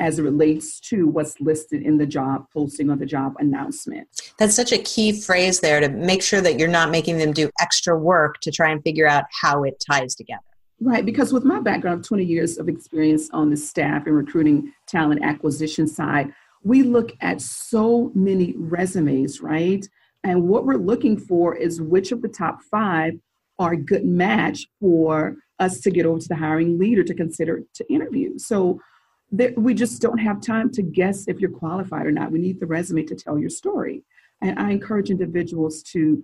as 0.00 0.18
it 0.18 0.22
relates 0.22 0.80
to 0.80 1.06
what's 1.06 1.40
listed 1.40 1.82
in 1.82 1.98
the 1.98 2.06
job 2.06 2.46
posting 2.52 2.90
or 2.90 2.96
the 2.96 3.06
job 3.06 3.34
announcement. 3.38 4.08
That's 4.38 4.56
such 4.56 4.72
a 4.72 4.78
key 4.78 5.12
phrase 5.12 5.60
there 5.60 5.78
to 5.80 5.88
make 5.88 6.22
sure 6.22 6.40
that 6.40 6.58
you're 6.58 6.68
not 6.68 6.90
making 6.90 7.18
them 7.18 7.32
do 7.32 7.50
extra 7.60 7.96
work 7.96 8.40
to 8.40 8.50
try 8.50 8.70
and 8.70 8.82
figure 8.82 9.06
out 9.06 9.24
how 9.40 9.62
it 9.62 9.82
ties 9.88 10.14
together. 10.14 10.40
Right, 10.80 11.04
because 11.04 11.32
with 11.32 11.44
my 11.44 11.60
background 11.60 12.00
of 12.00 12.06
20 12.06 12.24
years 12.24 12.56
of 12.56 12.68
experience 12.68 13.28
on 13.32 13.50
the 13.50 13.56
staff 13.56 14.06
and 14.06 14.16
recruiting 14.16 14.72
talent 14.86 15.22
acquisition 15.22 15.86
side, 15.86 16.32
we 16.62 16.82
look 16.82 17.12
at 17.20 17.42
so 17.42 18.10
many 18.14 18.54
resumes, 18.56 19.42
right? 19.42 19.86
And 20.24 20.48
what 20.48 20.64
we're 20.64 20.76
looking 20.76 21.18
for 21.18 21.54
is 21.54 21.82
which 21.82 22.12
of 22.12 22.22
the 22.22 22.28
top 22.28 22.62
five 22.70 23.12
are 23.58 23.72
a 23.74 23.76
good 23.76 24.06
match 24.06 24.66
for 24.80 25.36
us 25.58 25.80
to 25.80 25.90
get 25.90 26.06
over 26.06 26.18
to 26.18 26.28
the 26.28 26.36
hiring 26.36 26.78
leader 26.78 27.04
to 27.04 27.14
consider 27.14 27.62
to 27.74 27.92
interview. 27.92 28.38
So 28.38 28.80
that 29.32 29.56
we 29.56 29.74
just 29.74 30.02
don't 30.02 30.18
have 30.18 30.40
time 30.40 30.70
to 30.72 30.82
guess 30.82 31.28
if 31.28 31.40
you're 31.40 31.50
qualified 31.50 32.06
or 32.06 32.10
not. 32.10 32.32
We 32.32 32.38
need 32.38 32.60
the 32.60 32.66
resume 32.66 33.04
to 33.04 33.14
tell 33.14 33.38
your 33.38 33.50
story. 33.50 34.02
And 34.42 34.58
I 34.58 34.70
encourage 34.70 35.10
individuals 35.10 35.82
to 35.84 36.22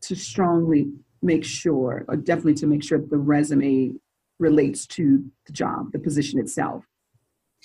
to 0.00 0.14
strongly 0.14 0.92
make 1.22 1.44
sure, 1.44 2.04
or 2.06 2.16
definitely 2.16 2.54
to 2.54 2.66
make 2.66 2.84
sure 2.84 2.98
that 2.98 3.10
the 3.10 3.18
resume 3.18 3.92
relates 4.38 4.86
to 4.86 5.24
the 5.46 5.52
job, 5.52 5.90
the 5.90 5.98
position 5.98 6.38
itself. 6.38 6.84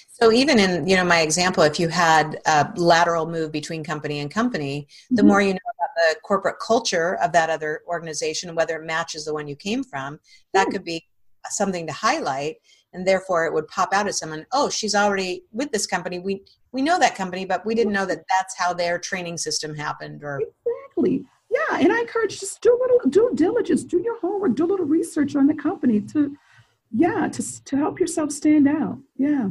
So 0.10 0.32
even 0.32 0.58
in 0.58 0.88
you 0.88 0.96
know 0.96 1.04
my 1.04 1.22
example, 1.22 1.64
if 1.64 1.80
you 1.80 1.88
had 1.90 2.40
a 2.46 2.72
lateral 2.76 3.30
move 3.30 3.52
between 3.52 3.84
company 3.84 4.20
and 4.20 4.32
company, 4.32 4.88
the 5.12 5.22
mm-hmm. 5.22 5.28
more 5.28 5.42
you 5.42 5.54
know 5.54 5.60
about 5.78 5.90
the 5.96 6.16
corporate 6.24 6.60
culture 6.60 7.16
of 7.16 7.32
that 7.34 7.50
other 7.50 7.82
organization, 7.88 8.56
whether 8.56 8.78
it 8.78 8.86
matches 8.86 9.26
the 9.26 9.34
one 9.34 9.48
you 9.48 9.56
came 9.56 9.84
from, 9.84 10.20
that 10.54 10.64
mm-hmm. 10.64 10.72
could 10.72 10.84
be 10.84 11.06
something 11.50 11.86
to 11.86 11.94
highlight 11.94 12.56
and 12.94 13.08
therefore 13.08 13.46
it 13.46 13.54
would 13.54 13.68
pop 13.68 13.94
out 13.94 14.08
at 14.08 14.16
someone 14.16 14.46
oh 14.52 14.70
she's 14.70 14.96
already 14.96 15.44
with 15.52 15.72
this 15.72 15.86
company. 15.86 16.20
We 16.20 16.44
we 16.72 16.82
know 16.82 17.00
that 17.00 17.16
company 17.16 17.46
but 17.46 17.66
we 17.66 17.76
didn't 17.76 17.94
know 17.94 18.06
that 18.06 18.24
that's 18.30 18.58
how 18.58 18.74
their 18.74 18.98
training 19.00 19.38
system 19.38 19.76
happened 19.76 20.24
or 20.24 20.42
exactly. 20.42 21.26
Yeah 21.50 21.78
and 21.78 21.92
i 21.92 22.00
encourage 22.00 22.40
just 22.40 22.62
do 22.62 22.74
a 22.74 22.80
little 22.82 23.10
due 23.10 23.32
diligence 23.36 23.84
do 23.84 24.02
your 24.02 24.20
homework 24.20 24.56
do 24.56 24.66
a 24.66 24.68
little 24.68 24.86
research 24.86 25.36
on 25.36 25.48
the 25.48 25.54
company 25.54 26.02
to 26.02 26.36
yeah 26.92 27.28
to, 27.28 27.64
to 27.66 27.78
help 27.78 28.00
yourself 28.00 28.32
stand 28.32 28.68
out. 28.68 28.98
Yeah 29.18 29.50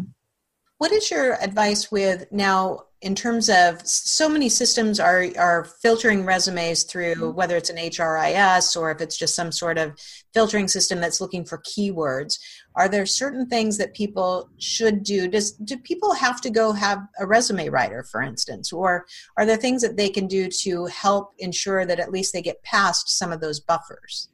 what 0.83 0.91
is 0.91 1.13
your 1.13 1.41
advice 1.41 1.93
with 1.93 2.27
now 2.33 2.81
in 3.03 3.15
terms 3.15 3.49
of 3.49 3.81
so 3.87 4.29
many 4.29 4.49
systems 4.49 4.99
are 4.99 5.27
are 5.39 5.63
filtering 5.81 6.25
resumes 6.25 6.83
through 6.83 7.15
mm-hmm. 7.15 7.37
whether 7.37 7.57
it's 7.57 7.71
an 7.71 7.77
HRIS 7.77 8.77
or 8.77 8.91
if 8.91 9.01
it's 9.01 9.17
just 9.17 9.37
some 9.37 9.53
sort 9.53 9.79
of 9.79 9.97
filtering 10.35 10.67
system 10.67 11.01
that's 11.01 11.21
looking 11.21 11.45
for 11.45 11.59
keywords. 11.59 12.37
Are 12.75 12.89
there 12.89 13.07
certain 13.07 13.47
things 13.47 13.79
that 13.79 13.95
people 13.95 14.51
should 14.59 15.05
do? 15.05 15.29
Does 15.29 15.53
do 15.53 15.77
people 15.77 16.15
have 16.15 16.41
to 16.41 16.51
go 16.51 16.73
have 16.73 16.99
a 17.21 17.29
resume 17.29 17.69
writer 17.69 18.03
for 18.03 18.21
instance? 18.21 18.73
Or 18.73 19.07
are 19.37 19.47
there 19.47 19.57
things 19.57 19.83
that 19.83 19.97
they 19.97 20.09
can 20.09 20.27
do 20.27 20.49
to 20.65 20.87
help 20.87 21.31
ensure 21.39 21.87
that 21.87 22.01
at 22.01 22.11
least 22.11 22.33
they 22.33 22.43
get 22.43 22.61
past 22.65 23.09
some 23.09 23.31
of 23.31 23.41
those 23.41 23.61
buffers 23.61 24.32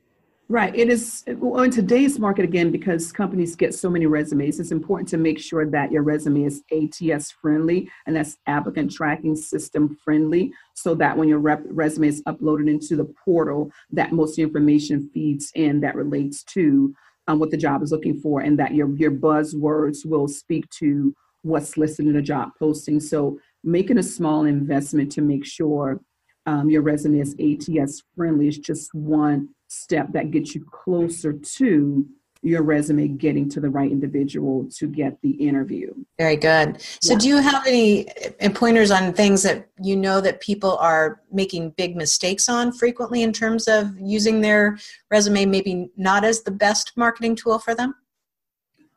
Right. 0.51 0.75
It 0.75 0.89
is 0.89 1.25
well, 1.27 1.63
in 1.63 1.71
today's 1.71 2.19
market 2.19 2.43
again 2.43 2.71
because 2.73 3.13
companies 3.13 3.55
get 3.55 3.75
so 3.75 3.91
many 3.91 4.07
resumes. 4.07 4.59
It's 4.59 4.71
important 4.71 5.07
to 5.11 5.19
make 5.19 5.39
sure 5.39 5.67
that 5.71 5.93
your 5.93 6.03
resume 6.03 6.45
is 6.45 6.63
ATS 6.73 7.33
friendly 7.33 7.91
and 8.07 8.17
that's 8.17 8.39
applicant 8.47 8.91
tracking 8.91 9.37
system 9.37 9.95
friendly, 10.03 10.51
so 10.73 10.95
that 10.95 11.15
when 11.15 11.29
your 11.29 11.39
rep- 11.39 11.65
resume 11.67 12.09
is 12.09 12.23
uploaded 12.23 12.67
into 12.67 12.97
the 12.97 13.13
portal, 13.23 13.71
that 13.91 14.13
most 14.13 14.39
information 14.39 15.11
feeds 15.13 15.53
in 15.55 15.81
that 15.81 15.95
relates 15.95 16.43
to 16.45 16.95
um, 17.27 17.39
what 17.39 17.51
the 17.51 17.59
job 17.59 17.83
is 17.83 17.93
looking 17.93 18.19
for, 18.19 18.41
and 18.41 18.59
that 18.59 18.73
your 18.73 18.89
your 18.97 19.13
buzzwords 19.13 20.07
will 20.07 20.29
speak 20.29 20.67
to 20.71 21.15
what's 21.43 21.77
listed 21.77 22.07
in 22.07 22.15
the 22.15 22.23
job 22.23 22.53
posting. 22.59 23.01
So 23.01 23.39
making 23.65 23.99
a 23.99 24.03
small 24.03 24.47
investment 24.47 25.13
to 25.13 25.21
make 25.21 25.45
sure 25.45 26.01
um, 26.47 26.71
your 26.71 26.81
resume 26.81 27.21
is 27.21 27.37
ATS 27.39 28.03
friendly 28.17 28.49
is 28.49 28.57
just 28.57 28.95
one 28.95 29.51
step 29.69 30.13
that 30.13 30.31
gets 30.31 30.55
you 30.55 30.65
closer 30.65 31.33
to 31.33 32.07
your 32.43 32.63
resume 32.63 33.09
getting 33.09 33.49
to 33.49 33.61
the 33.61 33.69
right 33.69 33.91
individual 33.91 34.69
to 34.71 34.87
get 34.87 35.21
the 35.23 35.31
interview. 35.33 35.93
Very 36.19 36.37
good. 36.37 36.81
So, 37.01 37.13
yeah. 37.13 37.19
do 37.19 37.29
you 37.29 37.37
have 37.39 37.67
any 37.67 38.07
pointers 38.55 38.91
on 38.91 39.13
things 39.13 39.43
that 39.43 39.69
you 39.83 39.97
know 39.97 40.21
that 40.21 40.41
people 40.41 40.77
are 40.77 41.21
making 41.33 41.71
big 41.71 41.97
mistakes 41.97 42.49
on 42.49 42.73
frequently 42.73 43.23
in 43.23 43.33
terms 43.33 43.67
of 43.67 43.99
using 43.99 44.41
their 44.41 44.79
resume, 45.11 45.47
maybe 45.47 45.91
not 45.97 46.25
as 46.25 46.43
the 46.43 46.51
best 46.51 46.93
marketing 46.97 47.35
tool 47.35 47.59
for 47.59 47.75
them? 47.75 47.95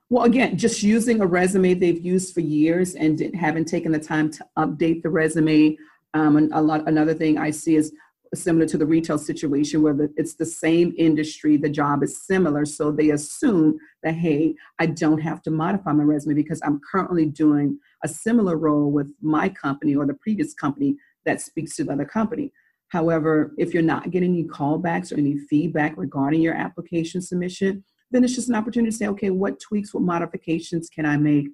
Well, 0.09 0.25
again, 0.25 0.57
just 0.57 0.83
using 0.83 1.21
a 1.21 1.25
resume 1.25 1.73
they've 1.73 2.03
used 2.03 2.33
for 2.33 2.41
years 2.41 2.95
and 2.95 3.33
haven't 3.33 3.65
taken 3.65 3.91
the 3.91 3.99
time 3.99 4.29
to 4.31 4.45
update 4.57 5.01
the 5.01 5.09
resume. 5.09 5.77
Um, 6.13 6.49
a 6.51 6.61
lot. 6.61 6.87
Another 6.87 7.13
thing 7.13 7.37
I 7.37 7.49
see 7.49 7.77
is 7.77 7.93
similar 8.35 8.65
to 8.65 8.77
the 8.77 8.85
retail 8.85 9.17
situation 9.17 9.81
where 9.81 10.09
it's 10.15 10.35
the 10.35 10.45
same 10.45 10.93
industry, 10.97 11.57
the 11.57 11.69
job 11.69 12.01
is 12.03 12.25
similar. 12.25 12.65
So 12.65 12.91
they 12.91 13.09
assume 13.09 13.77
that, 14.03 14.15
hey, 14.15 14.55
I 14.79 14.85
don't 14.85 15.19
have 15.21 15.41
to 15.43 15.51
modify 15.51 15.91
my 15.91 16.03
resume 16.03 16.35
because 16.35 16.61
I'm 16.63 16.79
currently 16.89 17.25
doing 17.25 17.77
a 18.03 18.07
similar 18.07 18.57
role 18.57 18.89
with 18.91 19.11
my 19.21 19.49
company 19.49 19.95
or 19.95 20.05
the 20.05 20.13
previous 20.13 20.53
company 20.53 20.95
that 21.25 21.41
speaks 21.41 21.75
to 21.75 21.83
the 21.83 21.93
other 21.93 22.05
company. 22.05 22.51
However, 22.87 23.53
if 23.57 23.73
you're 23.73 23.83
not 23.83 24.11
getting 24.11 24.31
any 24.31 24.43
callbacks 24.43 25.11
or 25.11 25.17
any 25.17 25.37
feedback 25.37 25.93
regarding 25.97 26.41
your 26.41 26.55
application 26.55 27.21
submission, 27.21 27.83
then 28.11 28.23
it's 28.23 28.35
just 28.35 28.49
an 28.49 28.55
opportunity 28.55 28.91
to 28.91 28.97
say, 28.97 29.07
okay, 29.07 29.29
what 29.29 29.59
tweaks, 29.59 29.93
what 29.93 30.03
modifications 30.03 30.89
can 30.89 31.05
I 31.05 31.15
make? 31.17 31.47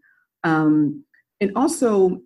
Um, 0.43 1.03
and 1.39 1.51
also, 1.55 2.21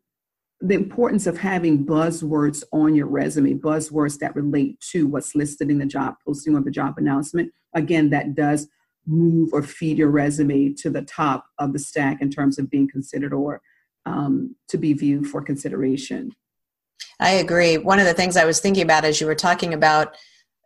the 0.61 0.75
importance 0.75 1.25
of 1.25 1.37
having 1.37 1.85
buzzwords 1.85 2.63
on 2.71 2.93
your 2.93 3.07
resume, 3.07 3.53
buzzwords 3.53 4.19
that 4.19 4.35
relate 4.35 4.79
to 4.91 5.07
what's 5.07 5.35
listed 5.35 5.71
in 5.71 5.79
the 5.79 5.85
job 5.85 6.15
posting 6.25 6.55
or 6.55 6.61
the 6.61 6.71
job 6.71 6.95
announcement. 6.97 7.51
Again, 7.73 8.09
that 8.11 8.35
does 8.35 8.67
move 9.07 9.49
or 9.53 9.63
feed 9.63 9.97
your 9.97 10.11
resume 10.11 10.73
to 10.73 10.89
the 10.89 11.01
top 11.01 11.45
of 11.57 11.73
the 11.73 11.79
stack 11.79 12.21
in 12.21 12.29
terms 12.29 12.59
of 12.59 12.69
being 12.69 12.87
considered 12.87 13.33
or 13.33 13.61
um, 14.05 14.55
to 14.67 14.77
be 14.77 14.93
viewed 14.93 15.27
for 15.27 15.41
consideration. 15.41 16.31
I 17.19 17.31
agree. 17.31 17.77
One 17.77 17.99
of 17.99 18.05
the 18.05 18.13
things 18.13 18.37
I 18.37 18.45
was 18.45 18.59
thinking 18.59 18.83
about 18.83 19.05
as 19.05 19.19
you 19.19 19.27
were 19.27 19.35
talking 19.35 19.73
about 19.73 20.15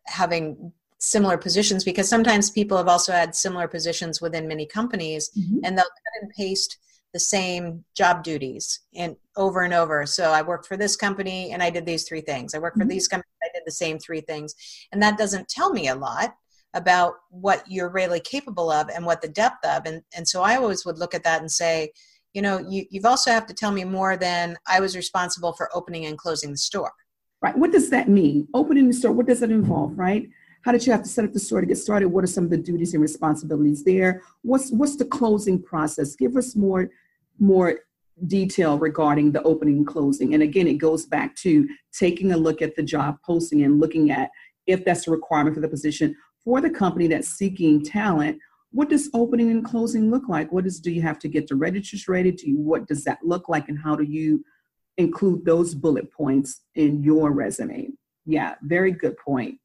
having 0.05 0.73
similar 0.99 1.37
positions, 1.37 1.83
because 1.83 2.09
sometimes 2.09 2.49
people 2.49 2.77
have 2.77 2.87
also 2.87 3.11
had 3.11 3.35
similar 3.35 3.67
positions 3.67 4.21
within 4.21 4.47
many 4.47 4.65
companies, 4.65 5.29
mm-hmm. 5.37 5.59
and 5.63 5.77
they'll 5.77 5.85
cut 5.85 6.21
and 6.21 6.31
paste 6.31 6.77
the 7.15 7.19
same 7.19 7.86
job 7.95 8.25
duties 8.25 8.81
and 8.93 9.15
over 9.38 9.62
and 9.62 9.74
over. 9.74 10.05
So 10.05 10.31
I 10.31 10.41
worked 10.41 10.67
for 10.67 10.75
this 10.75 10.98
company 10.98 11.53
and 11.53 11.63
I 11.63 11.69
did 11.69 11.86
these 11.86 12.03
three 12.03 12.19
things. 12.19 12.53
I 12.53 12.60
worked 12.60 12.75
for 12.75 12.84
mm-hmm. 12.84 12.89
these 12.89 13.07
companies, 13.07 13.31
I 13.41 13.48
did 13.53 13.63
the 13.65 13.72
same 13.72 13.98
three 14.00 14.19
things. 14.19 14.53
And 14.91 15.01
that 15.01 15.17
doesn't 15.17 15.48
tell 15.48 15.72
me 15.72 15.88
a 15.88 15.95
lot 15.95 16.36
about 16.74 17.13
what 17.29 17.63
you're 17.69 17.88
really 17.88 18.19
capable 18.19 18.69
of 18.69 18.89
and 18.89 19.05
what 19.05 19.22
the 19.22 19.29
depth 19.29 19.65
of. 19.65 19.86
And, 19.86 20.01
and 20.13 20.27
so 20.27 20.41
I 20.41 20.57
always 20.57 20.86
would 20.86 20.98
look 20.98 21.15
at 21.15 21.24
that 21.24 21.39
and 21.39 21.50
say, 21.50 21.93
you 22.34 22.41
know, 22.41 22.60
you, 22.60 22.84
you've 22.89 23.05
also 23.05 23.31
have 23.31 23.45
to 23.45 23.53
tell 23.53 23.72
me 23.72 23.86
more 23.86 24.17
than 24.17 24.57
I 24.67 24.81
was 24.81 24.93
responsible 24.93 25.53
for 25.53 25.69
opening 25.74 26.07
and 26.07 26.17
closing 26.17 26.51
the 26.51 26.57
store. 26.57 26.91
Right. 27.41 27.57
What 27.57 27.72
does 27.72 27.89
that 27.91 28.10
mean? 28.10 28.50
Opening 28.53 28.88
the 28.89 28.93
store, 28.93 29.13
what 29.13 29.25
does 29.25 29.41
it 29.41 29.51
involve, 29.51 29.98
right? 29.98 30.27
How 30.63 30.74
did 30.74 30.86
you 30.86 30.91
have 30.91 31.03
to 31.03 31.10
set 31.10 31.24
up 31.24 31.31
the 31.31 31.39
store 31.39 31.62
to 31.62 31.67
get 31.67 31.77
started? 31.77 32.10
What 32.10 32.25
are 32.25 32.27
some 32.27 32.43
of 32.43 32.50
the 32.50 32.57
duties 32.57 32.93
and 32.93 33.01
responsibilities 33.01 33.86
there? 33.86 34.24
What's 34.41 34.72
what's 34.72 34.95
the 34.95 35.05
closing 35.05 35.62
process? 35.62 36.15
Give 36.15 36.36
us 36.36 36.55
more 36.55 36.89
more 37.39 37.79
detail 38.27 38.77
regarding 38.77 39.31
the 39.31 39.43
opening 39.43 39.77
and 39.77 39.87
closing. 39.87 40.33
And 40.33 40.41
again, 40.41 40.67
it 40.67 40.75
goes 40.75 41.05
back 41.05 41.35
to 41.37 41.67
taking 41.97 42.31
a 42.31 42.37
look 42.37 42.61
at 42.61 42.75
the 42.75 42.83
job 42.83 43.17
posting 43.25 43.63
and 43.63 43.79
looking 43.79 44.11
at 44.11 44.29
if 44.67 44.85
that's 44.85 45.07
a 45.07 45.11
requirement 45.11 45.55
for 45.55 45.61
the 45.61 45.67
position 45.67 46.15
for 46.43 46.61
the 46.61 46.69
company 46.69 47.07
that's 47.07 47.27
seeking 47.27 47.83
talent, 47.83 48.39
what 48.71 48.89
does 48.89 49.09
opening 49.13 49.51
and 49.51 49.65
closing 49.65 50.11
look 50.11 50.27
like? 50.27 50.51
What 50.51 50.63
does 50.63 50.79
do 50.79 50.91
you 50.91 51.01
have 51.01 51.19
to 51.19 51.27
get 51.27 51.47
the 51.47 51.55
registers 51.55 52.07
ready? 52.07 52.31
To 52.31 52.49
you, 52.49 52.57
what 52.57 52.87
does 52.87 53.03
that 53.05 53.19
look 53.23 53.49
like, 53.49 53.69
and 53.69 53.79
how 53.79 53.95
do 53.95 54.03
you 54.03 54.43
include 54.97 55.45
those 55.45 55.73
bullet 55.73 56.11
points 56.11 56.61
in 56.75 57.03
your 57.03 57.31
resume? 57.31 57.89
Yeah, 58.25 58.55
very 58.61 58.91
good 58.91 59.17
point. 59.17 59.59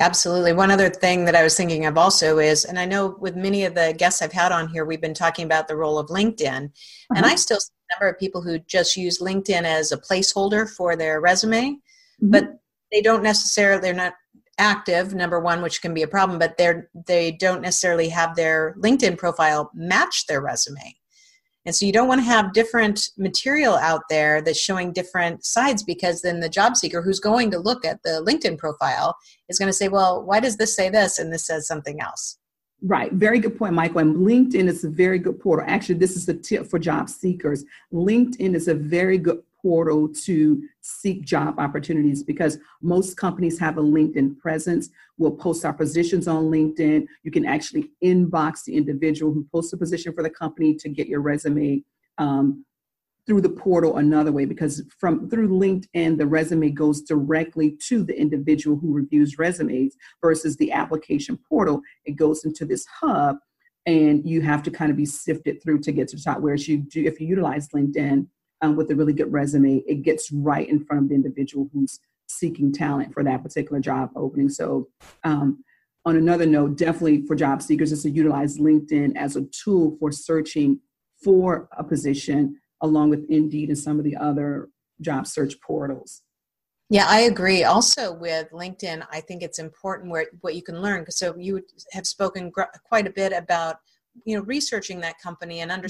Absolutely. 0.00 0.54
One 0.54 0.70
other 0.70 0.88
thing 0.88 1.26
that 1.26 1.36
I 1.36 1.42
was 1.42 1.54
thinking 1.54 1.84
of 1.84 1.98
also 1.98 2.38
is, 2.38 2.64
and 2.64 2.78
I 2.78 2.86
know 2.86 3.18
with 3.20 3.36
many 3.36 3.64
of 3.64 3.74
the 3.74 3.94
guests 3.96 4.22
I've 4.22 4.32
had 4.32 4.50
on 4.50 4.68
here, 4.68 4.86
we've 4.86 5.00
been 5.00 5.12
talking 5.12 5.44
about 5.44 5.68
the 5.68 5.76
role 5.76 5.98
of 5.98 6.08
LinkedIn. 6.08 6.64
Uh-huh. 6.64 7.14
And 7.14 7.26
I 7.26 7.34
still 7.34 7.60
see 7.60 7.72
a 7.90 7.94
number 7.94 8.10
of 8.10 8.18
people 8.18 8.40
who 8.40 8.58
just 8.60 8.96
use 8.96 9.20
LinkedIn 9.20 9.64
as 9.64 9.92
a 9.92 9.98
placeholder 9.98 10.68
for 10.68 10.96
their 10.96 11.20
resume, 11.20 11.72
mm-hmm. 11.72 12.30
but 12.30 12.44
they 12.90 13.02
don't 13.02 13.22
necessarily, 13.22 13.82
they're 13.82 13.92
not 13.92 14.14
active 14.58 15.14
number 15.14 15.40
one 15.40 15.62
which 15.62 15.80
can 15.80 15.94
be 15.94 16.02
a 16.02 16.06
problem 16.06 16.38
but 16.38 16.58
they're 16.58 16.90
they 17.06 17.32
don't 17.32 17.62
necessarily 17.62 18.10
have 18.10 18.36
their 18.36 18.74
linkedin 18.78 19.16
profile 19.16 19.70
match 19.74 20.26
their 20.26 20.42
resume 20.42 20.94
and 21.66 21.74
so 21.74 21.84
you 21.84 21.92
don't 21.92 22.08
want 22.08 22.20
to 22.20 22.24
have 22.24 22.52
different 22.52 23.10
material 23.18 23.74
out 23.74 24.02
there 24.08 24.40
that's 24.40 24.58
showing 24.58 24.92
different 24.92 25.44
sides 25.44 25.82
because 25.82 26.22
then 26.22 26.40
the 26.40 26.48
job 26.48 26.76
seeker 26.76 27.02
who's 27.02 27.20
going 27.20 27.50
to 27.50 27.58
look 27.58 27.84
at 27.84 28.02
the 28.02 28.22
linkedin 28.26 28.58
profile 28.58 29.16
is 29.48 29.58
going 29.58 29.68
to 29.68 29.72
say 29.72 29.88
well 29.88 30.22
why 30.22 30.40
does 30.40 30.56
this 30.56 30.74
say 30.74 30.88
this 30.88 31.18
and 31.18 31.32
this 31.32 31.46
says 31.46 31.66
something 31.66 32.00
else 32.00 32.38
Right. 32.82 33.12
Very 33.12 33.40
good 33.40 33.58
point, 33.58 33.74
Michael. 33.74 33.98
And 33.98 34.16
LinkedIn 34.16 34.66
is 34.66 34.84
a 34.84 34.88
very 34.88 35.18
good 35.18 35.38
portal. 35.38 35.66
Actually, 35.68 35.96
this 35.96 36.16
is 36.16 36.28
a 36.30 36.34
tip 36.34 36.66
for 36.66 36.78
job 36.78 37.10
seekers. 37.10 37.64
LinkedIn 37.92 38.54
is 38.54 38.68
a 38.68 38.74
very 38.74 39.18
good 39.18 39.42
portal 39.60 40.08
to 40.24 40.62
seek 40.80 41.24
job 41.24 41.58
opportunities 41.58 42.22
because 42.22 42.58
most 42.82 43.16
companies 43.16 43.58
have 43.58 43.78
a 43.78 43.82
LinkedIn 43.82 44.38
presence. 44.38 44.90
We'll 45.18 45.32
post 45.32 45.64
our 45.64 45.72
positions 45.72 46.28
on 46.28 46.44
LinkedIn. 46.44 47.06
You 47.22 47.30
can 47.30 47.44
actually 47.44 47.90
inbox 48.02 48.64
the 48.64 48.76
individual 48.76 49.32
who 49.32 49.46
posts 49.52 49.72
a 49.72 49.76
position 49.76 50.12
for 50.12 50.22
the 50.22 50.30
company 50.30 50.74
to 50.74 50.88
get 50.88 51.08
your 51.08 51.20
resume 51.20 51.82
um, 52.18 52.64
through 53.26 53.40
the 53.40 53.48
portal 53.48 53.98
another 53.98 54.32
way 54.32 54.44
because 54.44 54.82
from 54.98 55.28
through 55.28 55.48
LinkedIn 55.48 56.18
the 56.18 56.26
resume 56.26 56.70
goes 56.70 57.02
directly 57.02 57.76
to 57.88 58.02
the 58.02 58.18
individual 58.18 58.76
who 58.76 58.92
reviews 58.92 59.38
resumes 59.38 59.96
versus 60.20 60.56
the 60.56 60.72
application 60.72 61.38
portal 61.48 61.80
it 62.04 62.16
goes 62.16 62.44
into 62.44 62.64
this 62.64 62.84
hub 62.86 63.36
and 63.86 64.28
you 64.28 64.40
have 64.40 64.62
to 64.62 64.70
kind 64.70 64.90
of 64.90 64.96
be 64.96 65.06
sifted 65.06 65.62
through 65.62 65.78
to 65.78 65.92
get 65.92 66.08
to 66.08 66.16
the 66.16 66.22
top 66.22 66.40
whereas 66.40 66.66
you 66.66 66.78
do 66.78 67.04
if 67.04 67.20
you 67.20 67.26
utilize 67.26 67.68
LinkedIn 67.68 68.26
um, 68.62 68.76
with 68.76 68.90
a 68.90 68.94
really 68.94 69.12
good 69.12 69.32
resume, 69.32 69.82
it 69.86 70.02
gets 70.02 70.30
right 70.32 70.68
in 70.68 70.84
front 70.84 71.04
of 71.04 71.08
the 71.08 71.14
individual 71.14 71.68
who's 71.72 72.00
seeking 72.28 72.72
talent 72.72 73.12
for 73.12 73.24
that 73.24 73.42
particular 73.42 73.80
job 73.80 74.10
opening. 74.16 74.48
So, 74.48 74.88
um, 75.24 75.64
on 76.06 76.16
another 76.16 76.46
note, 76.46 76.78
definitely 76.78 77.26
for 77.26 77.36
job 77.36 77.60
seekers 77.60 77.92
is 77.92 78.02
to 78.04 78.10
utilize 78.10 78.58
LinkedIn 78.58 79.16
as 79.16 79.36
a 79.36 79.42
tool 79.42 79.96
for 79.98 80.10
searching 80.10 80.80
for 81.22 81.68
a 81.76 81.84
position, 81.84 82.58
along 82.80 83.10
with 83.10 83.26
Indeed 83.28 83.68
and 83.68 83.78
some 83.78 83.98
of 83.98 84.04
the 84.04 84.16
other 84.16 84.70
job 85.02 85.26
search 85.26 85.60
portals. 85.60 86.22
Yeah, 86.88 87.04
I 87.06 87.20
agree. 87.20 87.64
Also, 87.64 88.12
with 88.12 88.50
LinkedIn, 88.50 89.06
I 89.12 89.20
think 89.20 89.42
it's 89.42 89.58
important 89.58 90.10
where 90.10 90.26
what 90.40 90.56
you 90.56 90.62
can 90.62 90.80
learn. 90.80 91.04
So 91.10 91.36
you 91.38 91.64
have 91.92 92.06
spoken 92.06 92.50
gr- 92.50 92.62
quite 92.84 93.06
a 93.06 93.10
bit 93.10 93.32
about 93.32 93.76
you 94.24 94.36
know 94.36 94.42
researching 94.42 95.00
that 95.00 95.20
company 95.20 95.60
and 95.60 95.70
mm-hmm. 95.70 95.80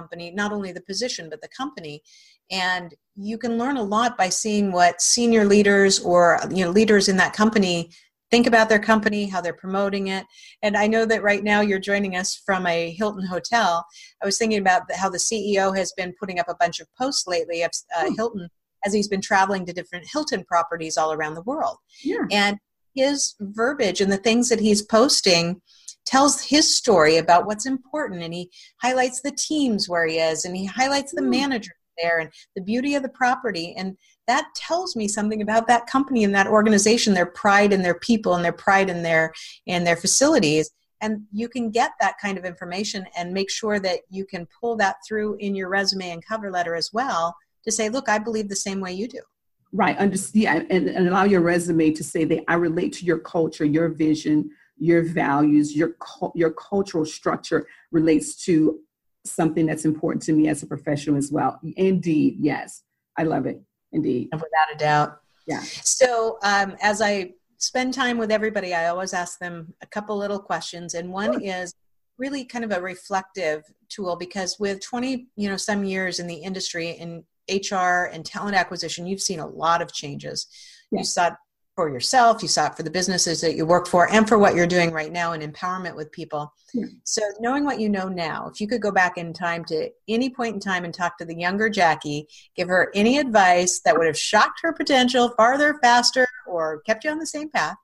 Company, 0.00 0.30
not 0.30 0.52
only 0.52 0.72
the 0.72 0.82
position, 0.82 1.28
but 1.30 1.40
the 1.40 1.48
company. 1.48 2.02
And 2.50 2.94
you 3.16 3.38
can 3.38 3.58
learn 3.58 3.76
a 3.76 3.82
lot 3.82 4.18
by 4.18 4.28
seeing 4.28 4.72
what 4.72 5.00
senior 5.00 5.44
leaders 5.44 6.00
or 6.00 6.40
you 6.50 6.64
know 6.64 6.70
leaders 6.70 7.08
in 7.08 7.16
that 7.18 7.32
company 7.32 7.90
think 8.30 8.46
about 8.46 8.68
their 8.68 8.78
company, 8.78 9.26
how 9.26 9.40
they're 9.40 9.52
promoting 9.52 10.06
it. 10.08 10.24
And 10.62 10.76
I 10.76 10.86
know 10.86 11.04
that 11.04 11.22
right 11.22 11.42
now 11.42 11.60
you're 11.60 11.80
joining 11.80 12.14
us 12.16 12.40
from 12.46 12.66
a 12.66 12.92
Hilton 12.92 13.26
hotel. 13.26 13.84
I 14.22 14.26
was 14.26 14.38
thinking 14.38 14.60
about 14.60 14.82
how 14.94 15.10
the 15.10 15.18
CEO 15.18 15.76
has 15.76 15.92
been 15.96 16.14
putting 16.18 16.38
up 16.38 16.48
a 16.48 16.54
bunch 16.54 16.80
of 16.80 16.86
posts 16.96 17.26
lately 17.26 17.62
of 17.62 17.72
uh, 17.96 18.04
oh. 18.06 18.14
Hilton 18.16 18.48
as 18.84 18.92
he's 18.94 19.08
been 19.08 19.20
traveling 19.20 19.66
to 19.66 19.72
different 19.72 20.06
Hilton 20.10 20.44
properties 20.44 20.96
all 20.96 21.12
around 21.12 21.34
the 21.34 21.42
world. 21.42 21.76
Yeah. 22.02 22.24
And 22.30 22.58
his 22.94 23.34
verbiage 23.40 24.00
and 24.00 24.10
the 24.10 24.16
things 24.16 24.48
that 24.48 24.60
he's 24.60 24.82
posting 24.82 25.60
tells 26.06 26.40
his 26.40 26.74
story 26.74 27.16
about 27.16 27.46
what's 27.46 27.66
important 27.66 28.22
and 28.22 28.34
he 28.34 28.50
highlights 28.82 29.20
the 29.20 29.32
teams 29.32 29.88
where 29.88 30.06
he 30.06 30.18
is 30.18 30.44
and 30.44 30.56
he 30.56 30.66
highlights 30.66 31.12
the 31.12 31.22
hmm. 31.22 31.30
manager 31.30 31.72
there 32.00 32.18
and 32.18 32.30
the 32.56 32.62
beauty 32.62 32.94
of 32.94 33.02
the 33.02 33.08
property 33.08 33.74
and 33.76 33.96
that 34.26 34.46
tells 34.54 34.94
me 34.94 35.08
something 35.08 35.42
about 35.42 35.66
that 35.66 35.86
company 35.86 36.24
and 36.24 36.34
that 36.34 36.46
organization 36.46 37.14
their 37.14 37.26
pride 37.26 37.72
in 37.72 37.82
their 37.82 37.98
people 37.98 38.34
and 38.34 38.44
their 38.44 38.52
pride 38.52 38.88
in 38.88 39.02
their 39.02 39.32
in 39.66 39.84
their 39.84 39.96
facilities 39.96 40.70
and 41.02 41.22
you 41.32 41.48
can 41.48 41.70
get 41.70 41.92
that 42.00 42.16
kind 42.20 42.36
of 42.36 42.44
information 42.44 43.06
and 43.16 43.32
make 43.32 43.50
sure 43.50 43.80
that 43.80 44.00
you 44.10 44.26
can 44.26 44.46
pull 44.60 44.76
that 44.76 44.96
through 45.06 45.34
in 45.36 45.54
your 45.54 45.68
resume 45.68 46.10
and 46.10 46.24
cover 46.24 46.50
letter 46.50 46.74
as 46.74 46.90
well 46.92 47.36
to 47.64 47.70
say 47.70 47.88
look 47.88 48.08
i 48.08 48.18
believe 48.18 48.48
the 48.48 48.56
same 48.56 48.80
way 48.80 48.92
you 48.92 49.08
do 49.08 49.20
right 49.72 49.96
understand 49.98 50.66
and, 50.70 50.88
and 50.88 51.08
allow 51.08 51.24
your 51.24 51.40
resume 51.40 51.90
to 51.90 52.04
say 52.04 52.24
that 52.24 52.42
i 52.48 52.54
relate 52.54 52.92
to 52.92 53.04
your 53.04 53.18
culture 53.18 53.64
your 53.64 53.88
vision 53.88 54.50
your 54.80 55.02
values, 55.02 55.76
your 55.76 55.94
your 56.34 56.50
cultural 56.50 57.04
structure 57.04 57.66
relates 57.92 58.34
to 58.44 58.80
something 59.24 59.66
that's 59.66 59.84
important 59.84 60.22
to 60.22 60.32
me 60.32 60.48
as 60.48 60.62
a 60.62 60.66
professional 60.66 61.16
as 61.16 61.30
well. 61.30 61.60
Indeed, 61.76 62.38
yes, 62.40 62.82
I 63.16 63.24
love 63.24 63.46
it. 63.46 63.60
Indeed, 63.92 64.30
and 64.32 64.40
without 64.40 64.74
a 64.74 64.78
doubt. 64.78 65.20
Yeah. 65.46 65.60
So 65.60 66.38
um, 66.42 66.76
as 66.80 67.02
I 67.02 67.34
spend 67.58 67.92
time 67.92 68.16
with 68.18 68.32
everybody, 68.32 68.74
I 68.74 68.88
always 68.88 69.12
ask 69.12 69.38
them 69.38 69.74
a 69.82 69.86
couple 69.86 70.16
little 70.16 70.38
questions, 70.38 70.94
and 70.94 71.12
one 71.12 71.42
is 71.42 71.74
really 72.18 72.44
kind 72.44 72.64
of 72.64 72.72
a 72.72 72.80
reflective 72.80 73.64
tool 73.88 74.14
because 74.16 74.58
with 74.58 74.80
20 74.80 75.26
you 75.36 75.48
know 75.48 75.56
some 75.56 75.84
years 75.84 76.20
in 76.20 76.26
the 76.26 76.34
industry 76.34 76.90
in 76.90 77.24
hr 77.50 78.04
and 78.12 78.24
talent 78.24 78.54
acquisition 78.54 79.06
you've 79.06 79.22
seen 79.22 79.40
a 79.40 79.46
lot 79.46 79.80
of 79.82 79.92
changes 79.92 80.46
you 80.92 81.02
saw 81.02 81.30
for 81.80 81.88
yourself, 81.88 82.42
you 82.42 82.48
saw 82.48 82.66
it 82.66 82.76
for 82.76 82.82
the 82.82 82.90
businesses 82.90 83.40
that 83.40 83.56
you 83.56 83.64
work 83.64 83.88
for, 83.88 84.06
and 84.12 84.28
for 84.28 84.38
what 84.38 84.54
you're 84.54 84.66
doing 84.66 84.92
right 84.92 85.10
now 85.10 85.32
in 85.32 85.40
empowerment 85.40 85.96
with 85.96 86.12
people. 86.12 86.52
Yeah. 86.74 86.84
So, 87.04 87.22
knowing 87.40 87.64
what 87.64 87.80
you 87.80 87.88
know 87.88 88.06
now, 88.06 88.50
if 88.52 88.60
you 88.60 88.68
could 88.68 88.82
go 88.82 88.92
back 88.92 89.16
in 89.16 89.32
time 89.32 89.64
to 89.64 89.88
any 90.06 90.28
point 90.28 90.52
in 90.52 90.60
time 90.60 90.84
and 90.84 90.92
talk 90.92 91.16
to 91.16 91.24
the 91.24 91.34
younger 91.34 91.70
Jackie, 91.70 92.26
give 92.54 92.68
her 92.68 92.92
any 92.94 93.16
advice 93.16 93.80
that 93.86 93.96
would 93.96 94.06
have 94.06 94.18
shocked 94.18 94.60
her 94.62 94.74
potential 94.74 95.32
farther, 95.38 95.78
faster, 95.82 96.26
or 96.46 96.82
kept 96.82 97.02
you 97.02 97.10
on 97.10 97.18
the 97.18 97.26
same 97.26 97.48
path, 97.48 97.76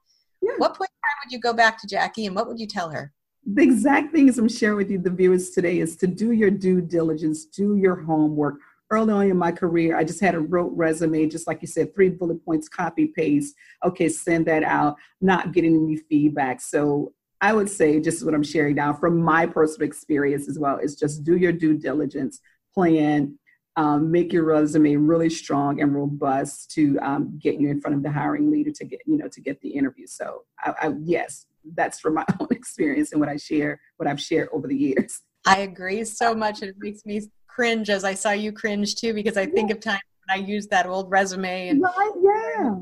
yeah. 0.42 0.50
what 0.58 0.76
point 0.76 0.90
in 0.90 1.08
time 1.08 1.16
would 1.24 1.32
you 1.32 1.40
go 1.40 1.54
back 1.54 1.80
to 1.80 1.86
Jackie 1.86 2.26
and 2.26 2.36
what 2.36 2.46
would 2.46 2.60
you 2.60 2.66
tell 2.66 2.90
her? 2.90 3.14
The 3.46 3.62
exact 3.62 4.12
things 4.12 4.36
I'm 4.36 4.50
sharing 4.50 4.76
with 4.76 4.90
you, 4.90 4.98
the 4.98 5.08
viewers 5.08 5.52
today, 5.52 5.78
is 5.78 5.96
to 5.96 6.06
do 6.06 6.32
your 6.32 6.50
due 6.50 6.82
diligence, 6.82 7.46
do 7.46 7.76
your 7.76 7.96
homework, 7.96 8.56
early 8.90 9.12
on 9.12 9.30
in 9.30 9.36
my 9.36 9.52
career, 9.52 9.96
I 9.96 10.04
just 10.04 10.20
had 10.20 10.34
a 10.34 10.40
rote 10.40 10.72
resume, 10.74 11.26
just 11.26 11.46
like 11.46 11.60
you 11.60 11.68
said, 11.68 11.94
three 11.94 12.08
bullet 12.08 12.44
points, 12.44 12.68
copy 12.68 13.08
paste. 13.08 13.54
Okay, 13.84 14.08
send 14.08 14.46
that 14.46 14.62
out, 14.62 14.96
not 15.20 15.52
getting 15.52 15.74
any 15.74 15.96
feedback. 15.96 16.60
So 16.60 17.12
I 17.40 17.52
would 17.52 17.68
say, 17.68 18.00
just 18.00 18.24
what 18.24 18.34
I'm 18.34 18.42
sharing 18.42 18.76
now 18.76 18.92
from 18.92 19.20
my 19.20 19.46
personal 19.46 19.86
experience 19.86 20.48
as 20.48 20.58
well, 20.58 20.78
is 20.78 20.96
just 20.96 21.24
do 21.24 21.36
your 21.36 21.52
due 21.52 21.76
diligence, 21.76 22.40
plan, 22.74 23.38
um, 23.76 24.10
make 24.10 24.32
your 24.32 24.44
resume 24.44 24.96
really 24.96 25.28
strong 25.28 25.82
and 25.82 25.94
robust 25.94 26.70
to 26.72 26.98
um, 27.00 27.38
get 27.38 27.60
you 27.60 27.68
in 27.68 27.80
front 27.80 27.94
of 27.94 28.02
the 28.02 28.10
hiring 28.10 28.50
leader 28.50 28.70
to 28.70 28.84
get 28.84 29.00
you 29.04 29.18
know 29.18 29.28
to 29.28 29.40
get 29.40 29.60
the 29.60 29.68
interview. 29.68 30.06
So 30.06 30.44
I, 30.60 30.74
I, 30.82 30.92
yes, 31.02 31.46
that's 31.74 32.00
from 32.00 32.14
my 32.14 32.24
own 32.40 32.48
experience 32.50 33.12
and 33.12 33.20
what 33.20 33.28
I 33.28 33.36
share, 33.36 33.80
what 33.98 34.08
I've 34.08 34.20
shared 34.20 34.48
over 34.52 34.66
the 34.66 34.76
years. 34.76 35.20
I 35.46 35.58
agree 35.58 36.04
so 36.04 36.34
much. 36.34 36.62
It 36.62 36.74
makes 36.78 37.04
me 37.04 37.22
cringe 37.56 37.88
as 37.88 38.04
I 38.04 38.12
saw 38.12 38.32
you 38.32 38.52
cringe 38.52 38.94
too, 38.94 39.14
because 39.14 39.38
I 39.38 39.46
think 39.46 39.70
of 39.70 39.80
times 39.80 40.02
when 40.26 40.38
I 40.38 40.46
used 40.46 40.68
that 40.70 40.86
old 40.86 41.10
resume 41.10 41.68
and 41.68 41.82
right, 41.82 42.12
yeah. 42.22 42.74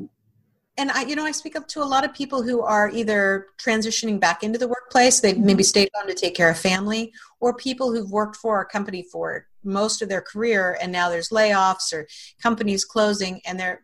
And 0.77 0.91
I, 0.91 1.05
you 1.05 1.15
know, 1.15 1.25
I 1.25 1.31
speak 1.31 1.55
up 1.55 1.69
to 1.69 1.83
a 1.85 1.85
lot 1.85 2.05
of 2.05 2.13
people 2.13 2.43
who 2.43 2.61
are 2.61 2.91
either 2.91 3.47
transitioning 3.65 4.19
back 4.19 4.43
into 4.43 4.59
the 4.59 4.67
workplace, 4.67 5.21
they've 5.21 5.37
mm-hmm. 5.37 5.47
maybe 5.47 5.63
stayed 5.63 5.89
home 5.95 6.09
to 6.09 6.15
take 6.15 6.35
care 6.35 6.51
of 6.51 6.59
family, 6.59 7.13
or 7.39 7.55
people 7.55 7.93
who've 7.93 8.11
worked 8.11 8.35
for 8.35 8.61
a 8.61 8.67
company 8.67 9.05
for 9.13 9.47
most 9.63 10.03
of 10.03 10.09
their 10.09 10.21
career 10.21 10.77
and 10.83 10.91
now 10.91 11.09
there's 11.09 11.29
layoffs 11.29 11.93
or 11.93 12.07
companies 12.43 12.85
closing 12.85 13.41
and 13.47 13.59
they're 13.59 13.83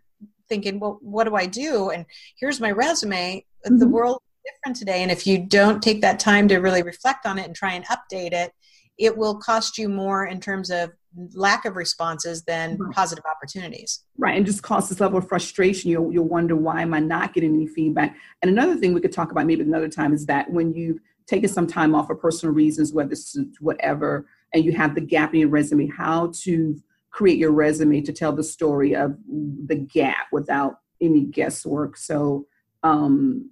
thinking, 0.48 0.80
well, 0.80 0.98
what 1.00 1.24
do 1.24 1.36
I 1.36 1.46
do? 1.46 1.90
And 1.90 2.04
here's 2.40 2.60
my 2.60 2.72
resume. 2.72 3.46
Mm-hmm. 3.64 3.78
The 3.78 3.88
world 3.88 4.20
is 4.20 4.52
different 4.52 4.76
today. 4.76 5.02
And 5.02 5.12
if 5.12 5.26
you 5.28 5.38
don't 5.38 5.80
take 5.80 6.00
that 6.00 6.18
time 6.18 6.48
to 6.48 6.58
really 6.58 6.82
reflect 6.82 7.24
on 7.24 7.38
it 7.38 7.46
and 7.46 7.54
try 7.54 7.74
and 7.74 7.84
update 7.86 8.32
it, 8.32 8.52
it 9.00 9.16
will 9.16 9.34
cost 9.34 9.78
you 9.78 9.88
more 9.88 10.26
in 10.26 10.40
terms 10.40 10.70
of 10.70 10.90
lack 11.32 11.64
of 11.64 11.74
responses 11.74 12.44
than 12.44 12.76
right. 12.76 12.94
positive 12.94 13.24
opportunities. 13.24 14.04
Right, 14.18 14.36
and 14.36 14.46
just 14.46 14.62
cause 14.62 14.88
this 14.88 15.00
level 15.00 15.18
of 15.18 15.26
frustration. 15.26 15.90
You'll, 15.90 16.12
you'll 16.12 16.28
wonder 16.28 16.54
why 16.54 16.82
am 16.82 16.94
I 16.94 17.00
not 17.00 17.32
getting 17.32 17.54
any 17.54 17.66
feedback. 17.66 18.14
And 18.42 18.50
another 18.50 18.76
thing 18.76 18.92
we 18.92 19.00
could 19.00 19.12
talk 19.12 19.32
about 19.32 19.46
maybe 19.46 19.62
another 19.62 19.88
time 19.88 20.12
is 20.12 20.26
that 20.26 20.50
when 20.50 20.74
you've 20.74 20.98
taken 21.26 21.48
some 21.48 21.66
time 21.66 21.94
off 21.94 22.06
for 22.06 22.14
personal 22.14 22.54
reasons, 22.54 22.92
whether 22.92 23.12
it's 23.12 23.36
whatever, 23.58 24.28
and 24.52 24.64
you 24.64 24.72
have 24.72 24.94
the 24.94 25.00
gap 25.00 25.32
in 25.32 25.40
your 25.40 25.48
resume, 25.48 25.88
how 25.88 26.30
to 26.42 26.76
create 27.10 27.38
your 27.38 27.52
resume 27.52 28.02
to 28.02 28.12
tell 28.12 28.32
the 28.32 28.44
story 28.44 28.94
of 28.94 29.16
the 29.66 29.76
gap 29.76 30.26
without 30.30 30.80
any 31.00 31.22
guesswork. 31.22 31.96
So 31.96 32.46
um, 32.82 33.50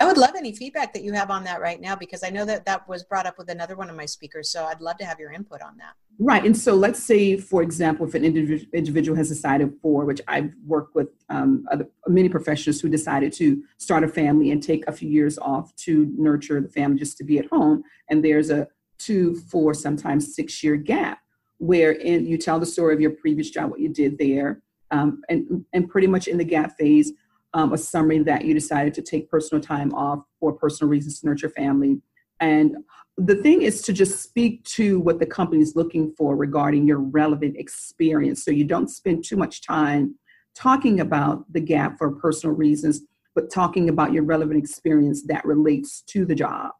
I 0.00 0.04
would 0.04 0.16
love 0.16 0.34
any 0.36 0.52
feedback 0.52 0.92
that 0.94 1.02
you 1.02 1.12
have 1.12 1.28
on 1.28 1.42
that 1.44 1.60
right 1.60 1.80
now 1.80 1.96
because 1.96 2.22
I 2.22 2.30
know 2.30 2.44
that 2.44 2.64
that 2.66 2.88
was 2.88 3.02
brought 3.02 3.26
up 3.26 3.36
with 3.36 3.50
another 3.50 3.74
one 3.74 3.90
of 3.90 3.96
my 3.96 4.06
speakers. 4.06 4.48
So 4.48 4.64
I'd 4.64 4.80
love 4.80 4.96
to 4.98 5.04
have 5.04 5.18
your 5.18 5.32
input 5.32 5.60
on 5.60 5.76
that. 5.78 5.94
Right. 6.20 6.44
And 6.44 6.56
so 6.56 6.74
let's 6.74 7.02
say, 7.02 7.36
for 7.36 7.62
example, 7.62 8.06
if 8.06 8.14
an 8.14 8.24
individual, 8.24 8.70
individual 8.72 9.16
has 9.16 9.28
decided 9.28 9.72
for, 9.82 10.04
which 10.04 10.20
I've 10.28 10.52
worked 10.64 10.94
with 10.94 11.08
um, 11.30 11.66
other, 11.72 11.88
many 12.06 12.28
professionals 12.28 12.80
who 12.80 12.88
decided 12.88 13.32
to 13.34 13.60
start 13.78 14.04
a 14.04 14.08
family 14.08 14.52
and 14.52 14.62
take 14.62 14.86
a 14.86 14.92
few 14.92 15.08
years 15.08 15.36
off 15.38 15.74
to 15.76 16.12
nurture 16.16 16.60
the 16.60 16.68
family 16.68 16.98
just 16.98 17.18
to 17.18 17.24
be 17.24 17.38
at 17.38 17.46
home. 17.46 17.82
And 18.08 18.24
there's 18.24 18.50
a 18.50 18.68
two, 18.98 19.34
four, 19.34 19.74
sometimes 19.74 20.34
six 20.34 20.62
year 20.62 20.76
gap 20.76 21.18
where 21.58 22.00
you 22.00 22.38
tell 22.38 22.60
the 22.60 22.66
story 22.66 22.94
of 22.94 23.00
your 23.00 23.10
previous 23.10 23.50
job, 23.50 23.70
what 23.70 23.80
you 23.80 23.88
did 23.88 24.16
there, 24.16 24.62
um, 24.92 25.22
and, 25.28 25.64
and 25.72 25.88
pretty 25.88 26.06
much 26.06 26.28
in 26.28 26.38
the 26.38 26.44
gap 26.44 26.76
phase, 26.78 27.12
um, 27.54 27.72
a 27.72 27.78
summary 27.78 28.18
that 28.20 28.44
you 28.44 28.54
decided 28.54 28.94
to 28.94 29.02
take 29.02 29.30
personal 29.30 29.62
time 29.62 29.92
off 29.94 30.20
for 30.40 30.52
personal 30.52 30.90
reasons 30.90 31.20
to 31.20 31.26
nurture 31.26 31.48
family. 31.48 32.00
And 32.40 32.76
the 33.16 33.34
thing 33.36 33.62
is 33.62 33.82
to 33.82 33.92
just 33.92 34.22
speak 34.22 34.62
to 34.64 35.00
what 35.00 35.18
the 35.18 35.26
company 35.26 35.60
is 35.60 35.74
looking 35.74 36.12
for 36.16 36.36
regarding 36.36 36.86
your 36.86 36.98
relevant 36.98 37.56
experience. 37.56 38.44
So 38.44 38.50
you 38.50 38.64
don't 38.64 38.88
spend 38.88 39.24
too 39.24 39.36
much 39.36 39.62
time 39.62 40.14
talking 40.54 41.00
about 41.00 41.50
the 41.52 41.60
gap 41.60 41.98
for 41.98 42.12
personal 42.12 42.54
reasons, 42.54 43.02
but 43.34 43.50
talking 43.50 43.88
about 43.88 44.12
your 44.12 44.22
relevant 44.22 44.58
experience 44.58 45.22
that 45.26 45.44
relates 45.44 46.02
to 46.02 46.24
the 46.24 46.34
job. 46.34 46.72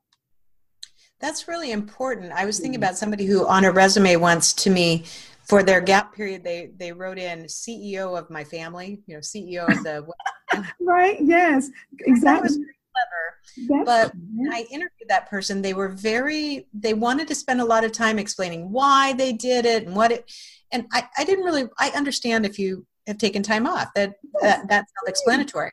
That's 1.20 1.48
really 1.48 1.72
important. 1.72 2.32
I 2.32 2.44
was 2.44 2.60
thinking 2.60 2.76
about 2.76 2.96
somebody 2.96 3.26
who 3.26 3.46
on 3.46 3.64
a 3.64 3.72
resume 3.72 4.14
once 4.16 4.52
to 4.54 4.70
me 4.70 5.04
for 5.48 5.62
their 5.62 5.80
gap 5.80 6.14
period 6.14 6.44
they 6.44 6.70
they 6.76 6.92
wrote 6.92 7.18
in 7.18 7.44
CEO 7.44 8.18
of 8.18 8.30
my 8.30 8.44
family, 8.44 9.00
you 9.06 9.14
know, 9.14 9.20
CEO 9.20 9.68
of 9.68 9.82
the 9.82 10.06
right. 10.80 11.18
Yes, 11.20 11.70
exactly. 12.00 12.48
clever. 12.48 13.84
but 13.84 14.12
when 14.34 14.52
I 14.52 14.66
interviewed 14.70 15.08
that 15.08 15.28
person, 15.28 15.62
they 15.62 15.74
were 15.74 15.88
very, 15.88 16.66
they 16.72 16.94
wanted 16.94 17.28
to 17.28 17.34
spend 17.34 17.60
a 17.60 17.64
lot 17.64 17.84
of 17.84 17.92
time 17.92 18.18
explaining 18.18 18.70
why 18.70 19.12
they 19.12 19.32
did 19.32 19.64
it 19.66 19.86
and 19.86 19.94
what 19.94 20.10
it, 20.10 20.30
and 20.72 20.86
I, 20.92 21.08
I 21.16 21.24
didn't 21.24 21.44
really, 21.44 21.64
I 21.78 21.90
understand 21.90 22.44
if 22.44 22.58
you 22.58 22.86
have 23.06 23.18
taken 23.18 23.42
time 23.42 23.66
off, 23.66 23.88
that, 23.94 24.14
that 24.42 24.68
that's 24.68 24.92
self-explanatory. 24.98 25.70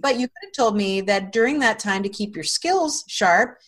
But 0.00 0.18
you 0.18 0.28
could 0.28 0.46
have 0.46 0.52
told 0.52 0.76
me 0.76 1.00
that 1.02 1.32
during 1.32 1.58
that 1.60 1.78
time 1.78 2.02
to 2.02 2.08
keep 2.08 2.34
your 2.34 2.44
skills 2.44 3.04
sharp, 3.08 3.58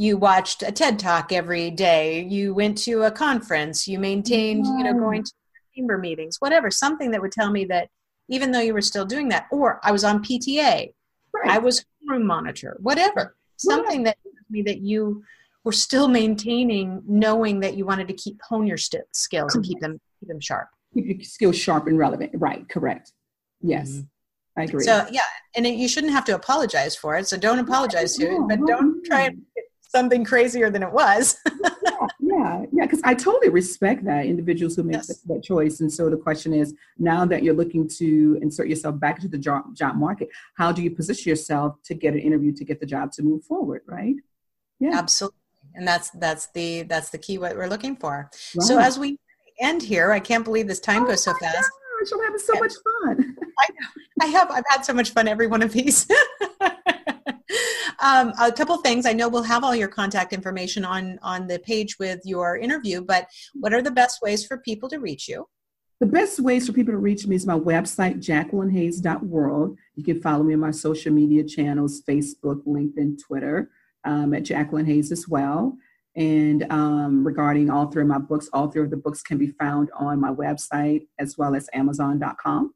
you 0.00 0.16
watched 0.16 0.62
a 0.62 0.72
TED 0.72 0.98
talk 0.98 1.30
every 1.30 1.70
day, 1.70 2.22
you 2.22 2.54
went 2.54 2.78
to 2.78 3.02
a 3.02 3.10
conference, 3.10 3.86
you 3.86 3.98
maintained, 3.98 4.66
you 4.66 4.84
know, 4.84 4.94
going 4.94 5.22
to 5.22 5.32
chamber 5.76 5.98
meetings, 5.98 6.36
whatever, 6.40 6.70
something 6.70 7.10
that 7.10 7.20
would 7.20 7.32
tell 7.32 7.50
me 7.50 7.66
that 7.66 7.88
even 8.28 8.50
though 8.50 8.60
you 8.60 8.72
were 8.72 8.80
still 8.80 9.04
doing 9.04 9.28
that. 9.28 9.46
Or 9.50 9.78
I 9.82 9.92
was 9.92 10.02
on 10.02 10.24
PTA, 10.24 10.92
right. 11.34 11.50
I 11.50 11.58
was 11.58 11.84
room 12.08 12.26
monitor, 12.26 12.78
whatever. 12.80 13.36
Something 13.56 14.04
right. 14.04 14.16
that 14.24 14.32
me 14.48 14.62
that 14.62 14.80
you 14.80 15.22
were 15.64 15.72
still 15.72 16.08
maintaining, 16.08 17.02
knowing 17.06 17.60
that 17.60 17.76
you 17.76 17.84
wanted 17.84 18.08
to 18.08 18.14
keep 18.14 18.40
hone 18.42 18.66
your 18.66 18.78
st- 18.78 19.04
skills 19.12 19.54
and 19.54 19.64
keep 19.64 19.80
them 19.80 20.00
keep 20.18 20.28
them 20.28 20.40
sharp. 20.40 20.68
Keep 20.94 21.06
your 21.06 21.20
skills 21.22 21.56
sharp 21.56 21.86
and 21.86 21.98
relevant. 21.98 22.32
Right. 22.34 22.66
Correct. 22.68 23.12
Yes. 23.60 23.90
Mm-hmm. 23.90 24.00
I 24.56 24.64
agree. 24.64 24.84
So 24.84 25.06
yeah, 25.10 25.20
and 25.54 25.66
it, 25.66 25.74
you 25.74 25.88
shouldn't 25.88 26.12
have 26.12 26.24
to 26.26 26.34
apologize 26.34 26.96
for 26.96 27.16
it. 27.16 27.28
So 27.28 27.36
don't 27.36 27.58
apologize 27.58 28.16
to 28.16 28.24
it, 28.24 28.40
but 28.48 28.66
don't 28.66 29.04
try 29.04 29.22
and 29.22 29.42
something 29.90 30.24
crazier 30.24 30.70
than 30.70 30.82
it 30.82 30.92
was. 30.92 31.36
yeah, 32.20 32.64
yeah, 32.72 32.82
because 32.82 33.00
I 33.02 33.14
totally 33.14 33.48
respect 33.48 34.04
that 34.04 34.24
individuals 34.24 34.76
who 34.76 34.84
make 34.84 34.96
yes. 34.96 35.08
that, 35.08 35.18
that, 35.26 35.42
choice. 35.42 35.80
And 35.80 35.92
so 35.92 36.08
the 36.08 36.16
question 36.16 36.54
is, 36.54 36.74
now 36.98 37.24
that 37.26 37.42
you're 37.42 37.54
looking 37.54 37.88
to 37.98 38.38
insert 38.40 38.68
yourself 38.68 39.00
back 39.00 39.16
into 39.16 39.28
the 39.28 39.38
job, 39.38 39.74
job 39.74 39.96
market, 39.96 40.28
how 40.54 40.70
do 40.70 40.82
you 40.82 40.90
position 40.90 41.28
yourself 41.28 41.76
to 41.84 41.94
get 41.94 42.14
an 42.14 42.20
interview 42.20 42.52
to 42.52 42.64
get 42.64 42.78
the 42.78 42.86
job 42.86 43.10
to 43.12 43.22
move 43.22 43.44
forward? 43.44 43.82
Right? 43.86 44.14
Yeah, 44.78 44.96
absolutely. 44.96 45.36
And 45.74 45.86
that's 45.86 46.10
that's 46.10 46.48
the 46.48 46.82
that's 46.82 47.10
the 47.10 47.18
key 47.18 47.38
what 47.38 47.56
we're 47.56 47.68
looking 47.68 47.96
for. 47.96 48.30
Right. 48.56 48.62
So 48.62 48.78
as 48.78 48.98
we 48.98 49.18
end 49.60 49.82
here, 49.82 50.12
I 50.12 50.20
can't 50.20 50.44
believe 50.44 50.66
this 50.66 50.80
time 50.80 51.04
oh 51.04 51.08
goes 51.08 51.24
so 51.24 51.34
fast. 51.34 51.56
Gosh, 51.56 52.12
I'm 52.12 52.24
having 52.24 52.38
so 52.38 52.54
much 52.54 52.72
fun. 53.02 53.36
I, 53.58 53.66
I 54.22 54.26
have. 54.26 54.50
I've 54.50 54.64
had 54.68 54.84
so 54.84 54.92
much 54.94 55.10
fun 55.10 55.28
every 55.28 55.46
one 55.46 55.62
of 55.62 55.72
these. 55.72 56.08
um, 58.00 58.32
a 58.40 58.50
couple 58.50 58.76
things. 58.78 59.06
I 59.06 59.12
know 59.12 59.28
we'll 59.28 59.42
have 59.42 59.64
all 59.64 59.74
your 59.74 59.88
contact 59.88 60.32
information 60.32 60.84
on 60.84 61.18
on 61.22 61.46
the 61.46 61.58
page 61.58 61.98
with 61.98 62.20
your 62.24 62.56
interview, 62.56 63.02
but 63.02 63.26
what 63.54 63.72
are 63.72 63.82
the 63.82 63.90
best 63.90 64.20
ways 64.22 64.46
for 64.46 64.58
people 64.58 64.88
to 64.88 64.98
reach 64.98 65.28
you? 65.28 65.46
The 66.00 66.06
best 66.06 66.40
ways 66.40 66.66
for 66.66 66.72
people 66.72 66.94
to 66.94 66.98
reach 66.98 67.26
me 67.26 67.36
is 67.36 67.46
my 67.46 67.58
website, 67.58 68.24
jacquelinehays.world. 68.24 69.76
You 69.96 70.04
can 70.04 70.22
follow 70.22 70.42
me 70.42 70.54
on 70.54 70.60
my 70.60 70.70
social 70.70 71.12
media 71.12 71.44
channels 71.44 72.02
Facebook, 72.08 72.64
LinkedIn, 72.64 73.18
Twitter, 73.22 73.70
um, 74.04 74.32
at 74.32 74.44
Jacqueline 74.44 74.86
Hays 74.86 75.12
as 75.12 75.28
well. 75.28 75.76
And 76.16 76.64
um, 76.72 77.24
regarding 77.24 77.68
all 77.68 77.86
three 77.90 78.02
of 78.02 78.08
my 78.08 78.18
books, 78.18 78.48
all 78.54 78.70
three 78.70 78.82
of 78.82 78.90
the 78.90 78.96
books 78.96 79.22
can 79.22 79.36
be 79.36 79.48
found 79.48 79.90
on 79.94 80.18
my 80.18 80.32
website 80.32 81.06
as 81.18 81.36
well 81.36 81.54
as 81.54 81.68
Amazon.com. 81.74 82.74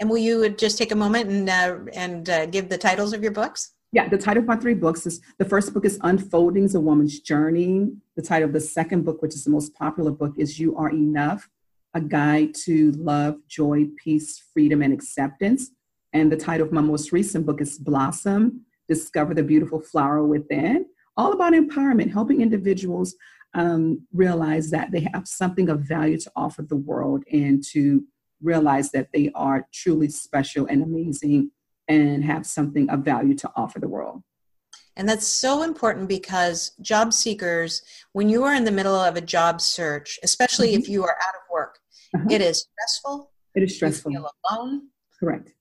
And 0.00 0.10
will 0.10 0.18
you 0.18 0.48
just 0.48 0.76
take 0.76 0.90
a 0.90 0.96
moment 0.96 1.30
and, 1.30 1.48
uh, 1.48 1.78
and 1.92 2.28
uh, 2.28 2.46
give 2.46 2.68
the 2.68 2.78
titles 2.78 3.12
of 3.12 3.22
your 3.22 3.32
books? 3.32 3.74
Yeah, 3.92 4.08
the 4.08 4.18
title 4.18 4.42
of 4.42 4.46
my 4.46 4.54
three 4.54 4.74
books 4.74 5.04
is 5.04 5.20
the 5.38 5.44
first 5.44 5.74
book 5.74 5.84
is 5.84 5.98
Unfoldings 6.04 6.76
a 6.76 6.80
Woman's 6.80 7.18
Journey. 7.18 7.90
The 8.14 8.22
title 8.22 8.46
of 8.46 8.52
the 8.52 8.60
second 8.60 9.04
book, 9.04 9.20
which 9.20 9.34
is 9.34 9.42
the 9.42 9.50
most 9.50 9.74
popular 9.74 10.12
book, 10.12 10.34
is 10.38 10.60
You 10.60 10.76
Are 10.76 10.90
Enough 10.90 11.48
A 11.94 12.00
Guide 12.00 12.54
to 12.66 12.92
Love, 12.92 13.38
Joy, 13.48 13.86
Peace, 13.96 14.44
Freedom, 14.52 14.82
and 14.82 14.92
Acceptance. 14.92 15.72
And 16.12 16.30
the 16.30 16.36
title 16.36 16.68
of 16.68 16.72
my 16.72 16.80
most 16.80 17.10
recent 17.10 17.46
book 17.46 17.60
is 17.60 17.78
Blossom 17.78 18.64
Discover 18.88 19.34
the 19.34 19.42
Beautiful 19.42 19.80
Flower 19.80 20.24
Within. 20.24 20.86
All 21.16 21.32
about 21.32 21.52
empowerment, 21.54 22.12
helping 22.12 22.42
individuals 22.42 23.16
um, 23.54 24.06
realize 24.12 24.70
that 24.70 24.92
they 24.92 25.08
have 25.12 25.26
something 25.26 25.68
of 25.68 25.80
value 25.80 26.18
to 26.18 26.30
offer 26.36 26.62
the 26.62 26.76
world 26.76 27.24
and 27.32 27.60
to 27.72 28.04
realize 28.40 28.92
that 28.92 29.08
they 29.12 29.32
are 29.34 29.66
truly 29.72 30.08
special 30.08 30.66
and 30.66 30.80
amazing 30.80 31.50
and 31.90 32.24
have 32.24 32.46
something 32.46 32.88
of 32.88 33.00
value 33.00 33.34
to 33.34 33.50
offer 33.56 33.80
the 33.80 33.88
world. 33.88 34.22
And 34.96 35.08
that's 35.08 35.26
so 35.26 35.62
important 35.62 36.08
because 36.08 36.72
job 36.80 37.12
seekers, 37.12 37.82
when 38.12 38.28
you 38.28 38.44
are 38.44 38.54
in 38.54 38.64
the 38.64 38.72
middle 38.72 38.94
of 38.94 39.16
a 39.16 39.20
job 39.20 39.60
search, 39.60 40.18
especially 40.22 40.68
mm-hmm. 40.68 40.82
if 40.82 40.88
you 40.88 41.04
are 41.04 41.16
out 41.26 41.34
of 41.34 41.42
work, 41.52 41.78
uh-huh. 42.14 42.26
it 42.30 42.40
is 42.40 42.66
stressful. 42.72 43.30
It 43.54 43.62
is 43.62 43.74
stressful. 43.74 44.12
You 44.12 44.18
feel 44.18 44.30
alone. 44.50 44.88
Correct. 45.18 45.52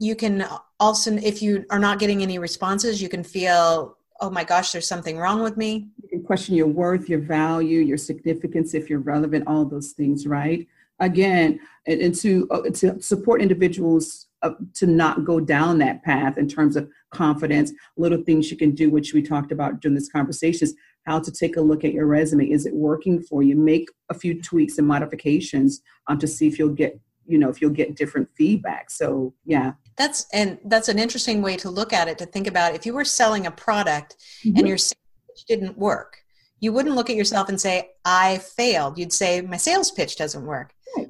You 0.00 0.14
can 0.14 0.46
also, 0.80 1.16
if 1.16 1.42
you 1.42 1.64
are 1.70 1.78
not 1.78 1.98
getting 1.98 2.22
any 2.22 2.38
responses, 2.38 3.02
you 3.02 3.08
can 3.08 3.24
feel, 3.24 3.96
oh 4.20 4.30
my 4.30 4.44
gosh, 4.44 4.72
there's 4.72 4.88
something 4.88 5.18
wrong 5.18 5.42
with 5.42 5.56
me. 5.56 5.88
You 6.02 6.08
can 6.08 6.22
question 6.22 6.54
your 6.54 6.68
worth, 6.68 7.08
your 7.08 7.20
value, 7.20 7.80
your 7.80 7.98
significance, 7.98 8.74
if 8.74 8.88
you're 8.88 9.00
relevant, 9.00 9.46
all 9.46 9.64
those 9.64 9.92
things, 9.92 10.26
right? 10.26 10.66
Again, 11.00 11.60
and, 11.86 12.00
and 12.00 12.14
to, 12.16 12.48
uh, 12.50 12.70
to 12.74 13.00
support 13.02 13.42
individuals 13.42 14.27
uh, 14.42 14.50
to 14.74 14.86
not 14.86 15.24
go 15.24 15.40
down 15.40 15.78
that 15.78 16.02
path 16.02 16.38
in 16.38 16.48
terms 16.48 16.76
of 16.76 16.88
confidence 17.10 17.72
little 17.96 18.22
things 18.22 18.50
you 18.50 18.56
can 18.56 18.72
do 18.72 18.90
which 18.90 19.12
we 19.12 19.22
talked 19.22 19.50
about 19.50 19.80
during 19.80 19.94
this 19.94 20.10
conversation 20.10 20.68
is 20.68 20.74
how 21.06 21.18
to 21.18 21.32
take 21.32 21.56
a 21.56 21.60
look 21.60 21.84
at 21.84 21.94
your 21.94 22.06
resume. 22.06 22.50
Is 22.50 22.66
it 22.66 22.74
working 22.74 23.22
for 23.22 23.42
you? 23.42 23.56
Make 23.56 23.88
a 24.10 24.14
few 24.14 24.40
tweaks 24.42 24.76
and 24.78 24.86
modifications 24.86 25.80
um, 26.06 26.18
to 26.18 26.26
see 26.26 26.46
if 26.46 26.58
you'll 26.58 26.74
get 26.74 27.00
you 27.26 27.38
know 27.38 27.48
if 27.48 27.60
you'll 27.60 27.70
get 27.70 27.96
different 27.96 28.28
feedback. 28.36 28.90
So 28.90 29.34
yeah. 29.44 29.72
That's 29.96 30.26
and 30.32 30.58
that's 30.66 30.88
an 30.88 30.98
interesting 30.98 31.42
way 31.42 31.56
to 31.56 31.70
look 31.70 31.92
at 31.92 32.08
it 32.08 32.18
to 32.18 32.26
think 32.26 32.46
about 32.46 32.74
if 32.74 32.86
you 32.86 32.94
were 32.94 33.04
selling 33.04 33.46
a 33.46 33.50
product 33.50 34.16
mm-hmm. 34.44 34.58
and 34.58 34.68
your 34.68 34.78
sales 34.78 35.02
pitch 35.26 35.44
didn't 35.46 35.76
work 35.76 36.18
you 36.60 36.72
wouldn't 36.72 36.96
look 36.96 37.08
at 37.08 37.16
yourself 37.16 37.48
and 37.48 37.60
say 37.60 37.90
i 38.04 38.38
failed. 38.38 38.98
You'd 38.98 39.12
say 39.12 39.40
my 39.40 39.56
sales 39.56 39.90
pitch 39.90 40.16
doesn't 40.16 40.44
work. 40.44 40.72
Right 40.96 41.08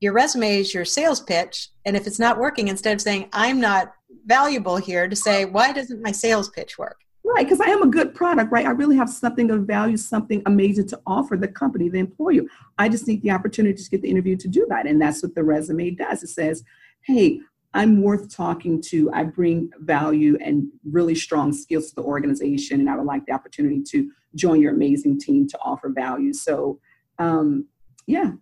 your 0.00 0.12
resume 0.12 0.58
is 0.58 0.74
your 0.74 0.84
sales 0.84 1.20
pitch 1.20 1.68
and 1.84 1.96
if 1.96 2.06
it's 2.06 2.18
not 2.18 2.38
working 2.38 2.68
instead 2.68 2.94
of 2.94 3.00
saying 3.00 3.28
i'm 3.32 3.60
not 3.60 3.94
valuable 4.26 4.76
here 4.76 5.08
to 5.08 5.16
say 5.16 5.44
why 5.44 5.72
doesn't 5.72 6.02
my 6.02 6.12
sales 6.12 6.48
pitch 6.50 6.78
work? 6.78 6.98
Right 7.24 7.44
because 7.44 7.60
i 7.60 7.66
am 7.66 7.82
a 7.82 7.86
good 7.86 8.14
product 8.14 8.52
right? 8.52 8.66
I 8.66 8.70
really 8.70 8.96
have 8.96 9.08
something 9.08 9.50
of 9.50 9.66
value 9.66 9.96
something 9.96 10.42
amazing 10.46 10.88
to 10.88 11.00
offer 11.06 11.36
the 11.36 11.48
company 11.48 11.88
the 11.88 11.98
employer. 11.98 12.42
I 12.78 12.88
just 12.88 13.08
need 13.08 13.22
the 13.22 13.30
opportunity 13.30 13.82
to 13.82 13.90
get 13.90 14.02
the 14.02 14.10
interview 14.10 14.36
to 14.36 14.48
do 14.48 14.66
that 14.68 14.86
and 14.86 15.00
that's 15.00 15.22
what 15.22 15.34
the 15.34 15.44
resume 15.44 15.90
does. 15.90 16.22
It 16.22 16.28
says 16.28 16.62
hey 17.02 17.40
i'm 17.72 18.02
worth 18.02 18.34
talking 18.34 18.80
to. 18.82 19.10
I 19.12 19.24
bring 19.24 19.70
value 19.80 20.36
and 20.40 20.68
really 20.84 21.14
strong 21.14 21.52
skills 21.52 21.88
to 21.88 21.94
the 21.96 22.02
organization 22.02 22.80
and 22.80 22.90
i 22.90 22.96
would 22.96 23.06
like 23.06 23.24
the 23.26 23.32
opportunity 23.32 23.82
to 23.90 24.10
join 24.34 24.60
your 24.60 24.74
amazing 24.74 25.18
team 25.18 25.48
to 25.48 25.58
offer 25.60 25.88
value. 25.88 26.32
So 26.32 26.78
um, 27.18 27.66
yeah 28.06 28.32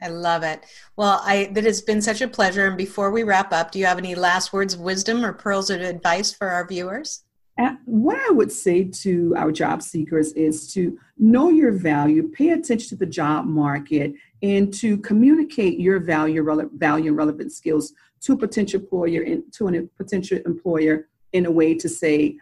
I 0.00 0.08
love 0.08 0.42
it. 0.42 0.64
Well, 0.96 1.20
I 1.24 1.50
that 1.52 1.64
has 1.64 1.80
been 1.80 2.02
such 2.02 2.20
a 2.20 2.28
pleasure. 2.28 2.66
And 2.66 2.76
before 2.76 3.10
we 3.10 3.22
wrap 3.22 3.52
up, 3.52 3.70
do 3.70 3.78
you 3.78 3.86
have 3.86 3.98
any 3.98 4.14
last 4.14 4.52
words 4.52 4.74
of 4.74 4.80
wisdom 4.80 5.24
or 5.24 5.32
pearls 5.32 5.70
of 5.70 5.80
advice 5.80 6.32
for 6.32 6.48
our 6.48 6.66
viewers? 6.66 7.24
Uh, 7.58 7.74
what 7.86 8.18
I 8.28 8.30
would 8.32 8.52
say 8.52 8.84
to 8.84 9.34
our 9.36 9.50
job 9.50 9.80
seekers 9.80 10.32
is 10.34 10.70
to 10.74 10.98
know 11.16 11.48
your 11.48 11.72
value, 11.72 12.28
pay 12.28 12.50
attention 12.50 12.90
to 12.90 12.96
the 12.96 13.06
job 13.06 13.46
market, 13.46 14.12
and 14.42 14.72
to 14.74 14.98
communicate 14.98 15.80
your 15.80 15.98
value, 15.98 16.44
rele- 16.44 16.70
value 16.72 17.08
and 17.08 17.16
relevant 17.16 17.52
skills 17.52 17.94
to 18.20 18.34
a 18.34 18.36
potential 18.36 18.80
employer 18.80 19.22
and 19.22 19.42
to 19.54 19.68
a 19.68 19.82
potential 19.96 20.38
employer 20.44 21.08
in 21.32 21.46
a 21.46 21.50
way 21.50 21.74
to 21.74 21.88
say, 21.88 22.36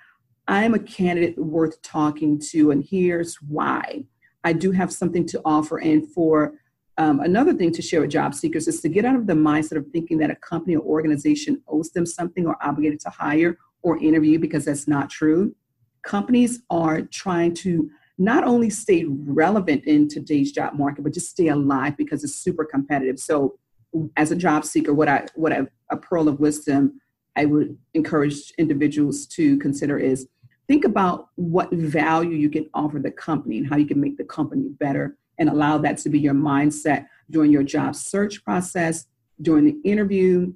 I'm 0.49 0.75
a 0.75 0.81
candidate 0.81 1.38
worth 1.38 1.81
talking 1.83 2.40
to, 2.51 2.73
and 2.73 2.85
here's 2.85 3.37
why. 3.37 4.05
I 4.43 4.53
do 4.53 4.73
have 4.73 4.93
something 4.93 5.27
to 5.29 5.40
offer. 5.45 5.79
And 5.79 6.11
for 6.11 6.55
um, 6.96 7.20
another 7.20 7.52
thing 7.54 7.72
to 7.72 7.83
share 7.83 8.00
with 8.00 8.11
job 8.11 8.35
seekers 8.35 8.68
is 8.68 8.80
to 8.80 8.88
get 8.88 9.04
out 9.04 9.16
of 9.16 9.26
the 9.26 9.33
mindset 9.33 9.76
of 9.76 9.87
thinking 9.88 10.18
that 10.18 10.30
a 10.30 10.37
company 10.37 10.76
or 10.76 10.83
organization 10.83 11.61
owes 11.66 11.90
them 11.90 12.07
something 12.07 12.46
or 12.46 12.57
obligated 12.62 13.00
to 13.00 13.11
hire 13.11 13.59
or 13.83 13.98
interview 13.98 14.38
because 14.38 14.64
that's 14.64 14.87
not 14.87 15.11
true. 15.11 15.54
Companies 16.02 16.61
are 16.70 17.02
trying 17.02 17.54
to 17.54 17.90
not 18.16 18.44
only 18.44 18.70
stay 18.70 19.04
relevant 19.09 19.85
in 19.87 20.09
today's 20.09 20.52
job 20.52 20.74
market, 20.74 21.02
but 21.02 21.12
just 21.12 21.30
stay 21.30 21.48
alive 21.48 21.96
because 21.96 22.22
it's 22.22 22.37
super 22.37 22.64
competitive. 22.64 23.18
So, 23.18 23.59
as 24.16 24.30
a 24.30 24.37
job 24.37 24.64
seeker, 24.64 24.92
what 24.92 25.09
I 25.09 25.26
what 25.35 25.52
I, 25.52 25.62
a 25.90 25.96
pearl 25.96 26.28
of 26.28 26.40
wisdom 26.40 27.00
I 27.37 27.44
would 27.46 27.76
encourage 27.94 28.52
individuals 28.59 29.26
to 29.28 29.59
consider 29.59 29.98
is 29.98 30.28
think 30.68 30.85
about 30.85 31.28
what 31.35 31.72
value 31.72 32.37
you 32.37 32.48
can 32.48 32.68
offer 32.74 32.98
the 32.98 33.11
company 33.11 33.59
and 33.59 33.68
how 33.68 33.76
you 33.76 33.87
can 33.87 34.00
make 34.00 34.16
the 34.16 34.24
company 34.24 34.68
better 34.68 35.16
and 35.38 35.49
allow 35.49 35.79
that 35.79 35.99
to 35.99 36.09
be 36.09 36.18
your 36.18 36.35
mindset 36.35 37.07
during 37.31 37.51
your 37.51 37.62
job 37.62 37.94
search 37.94 38.44
process, 38.44 39.07
during 39.42 39.64
the 39.64 39.77
interview, 39.88 40.53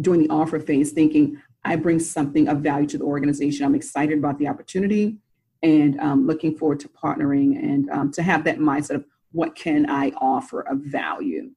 during 0.00 0.22
the 0.22 0.28
offer 0.30 0.58
phase, 0.58 0.92
thinking, 0.92 1.40
I 1.64 1.76
bring 1.76 1.98
something 1.98 2.48
of 2.48 2.58
value 2.58 2.86
to 2.88 2.98
the 2.98 3.04
organization. 3.04 3.66
I'm 3.66 3.74
excited 3.74 4.18
about 4.18 4.38
the 4.38 4.48
opportunity 4.48 5.18
and 5.62 6.00
um, 6.00 6.26
looking 6.26 6.56
forward 6.56 6.80
to 6.80 6.88
partnering 6.88 7.58
and 7.58 7.90
um, 7.90 8.10
to 8.12 8.22
have 8.22 8.44
that 8.44 8.58
mindset 8.58 8.94
of 8.96 9.04
what 9.32 9.54
can 9.54 9.88
I 9.88 10.10
offer 10.20 10.62
of 10.62 10.78
value. 10.78 11.50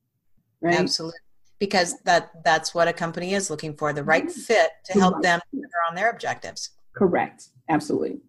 Right? 0.61 0.79
Absolutely. 0.79 1.19
Because 1.59 2.01
that 2.01 2.43
that's 2.43 2.75
what 2.75 2.89
a 2.89 2.93
company 2.93 3.33
is 3.33 3.49
looking 3.49 3.75
for, 3.77 3.93
the 3.93 4.03
right 4.03 4.29
fit 4.29 4.71
to 4.85 4.99
help 4.99 5.21
them 5.21 5.39
on 5.89 5.95
their 5.95 6.09
objectives. 6.09 6.71
Correct. 6.93 7.47
Absolutely. 7.69 8.19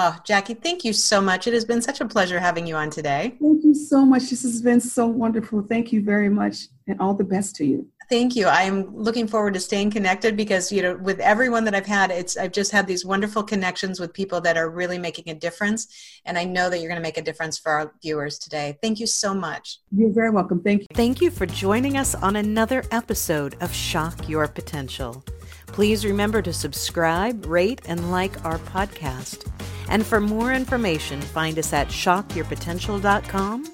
Oh, 0.00 0.16
Jackie, 0.22 0.54
thank 0.54 0.84
you 0.84 0.92
so 0.92 1.20
much. 1.20 1.48
It 1.48 1.54
has 1.54 1.64
been 1.64 1.82
such 1.82 2.00
a 2.00 2.06
pleasure 2.06 2.38
having 2.38 2.68
you 2.68 2.76
on 2.76 2.88
today. 2.88 3.34
Thank 3.42 3.64
you 3.64 3.74
so 3.74 4.06
much. 4.06 4.30
This 4.30 4.44
has 4.44 4.62
been 4.62 4.80
so 4.80 5.08
wonderful. 5.08 5.60
Thank 5.60 5.92
you 5.92 6.04
very 6.04 6.28
much, 6.28 6.68
and 6.86 7.00
all 7.00 7.14
the 7.14 7.24
best 7.24 7.56
to 7.56 7.64
you. 7.64 7.84
Thank 8.08 8.36
you. 8.36 8.46
I'm 8.46 8.96
looking 8.96 9.26
forward 9.26 9.54
to 9.54 9.60
staying 9.60 9.90
connected 9.90 10.36
because 10.36 10.70
you 10.70 10.82
know, 10.82 10.94
with 10.94 11.18
everyone 11.18 11.64
that 11.64 11.74
I've 11.74 11.84
had, 11.84 12.12
it's 12.12 12.36
I've 12.36 12.52
just 12.52 12.70
had 12.70 12.86
these 12.86 13.04
wonderful 13.04 13.42
connections 13.42 13.98
with 13.98 14.14
people 14.14 14.40
that 14.42 14.56
are 14.56 14.70
really 14.70 14.98
making 14.98 15.30
a 15.30 15.34
difference, 15.34 15.88
and 16.24 16.38
I 16.38 16.44
know 16.44 16.70
that 16.70 16.78
you're 16.78 16.88
going 16.88 17.02
to 17.02 17.08
make 17.08 17.18
a 17.18 17.22
difference 17.22 17.58
for 17.58 17.72
our 17.72 17.92
viewers 18.00 18.38
today. 18.38 18.78
Thank 18.80 19.00
you 19.00 19.08
so 19.08 19.34
much. 19.34 19.80
You're 19.90 20.12
very 20.12 20.30
welcome. 20.30 20.62
Thank 20.62 20.82
you. 20.82 20.86
Thank 20.94 21.20
you 21.20 21.32
for 21.32 21.44
joining 21.44 21.96
us 21.96 22.14
on 22.14 22.36
another 22.36 22.84
episode 22.92 23.56
of 23.60 23.74
Shock 23.74 24.28
Your 24.28 24.46
Potential. 24.46 25.24
Please 25.68 26.04
remember 26.04 26.42
to 26.42 26.52
subscribe, 26.52 27.46
rate, 27.46 27.80
and 27.86 28.10
like 28.10 28.44
our 28.44 28.58
podcast. 28.58 29.48
And 29.88 30.04
for 30.04 30.20
more 30.20 30.52
information, 30.52 31.22
find 31.22 31.56
us 31.58 31.72
at 31.72 31.88
shockyourpotential.com 31.88 33.64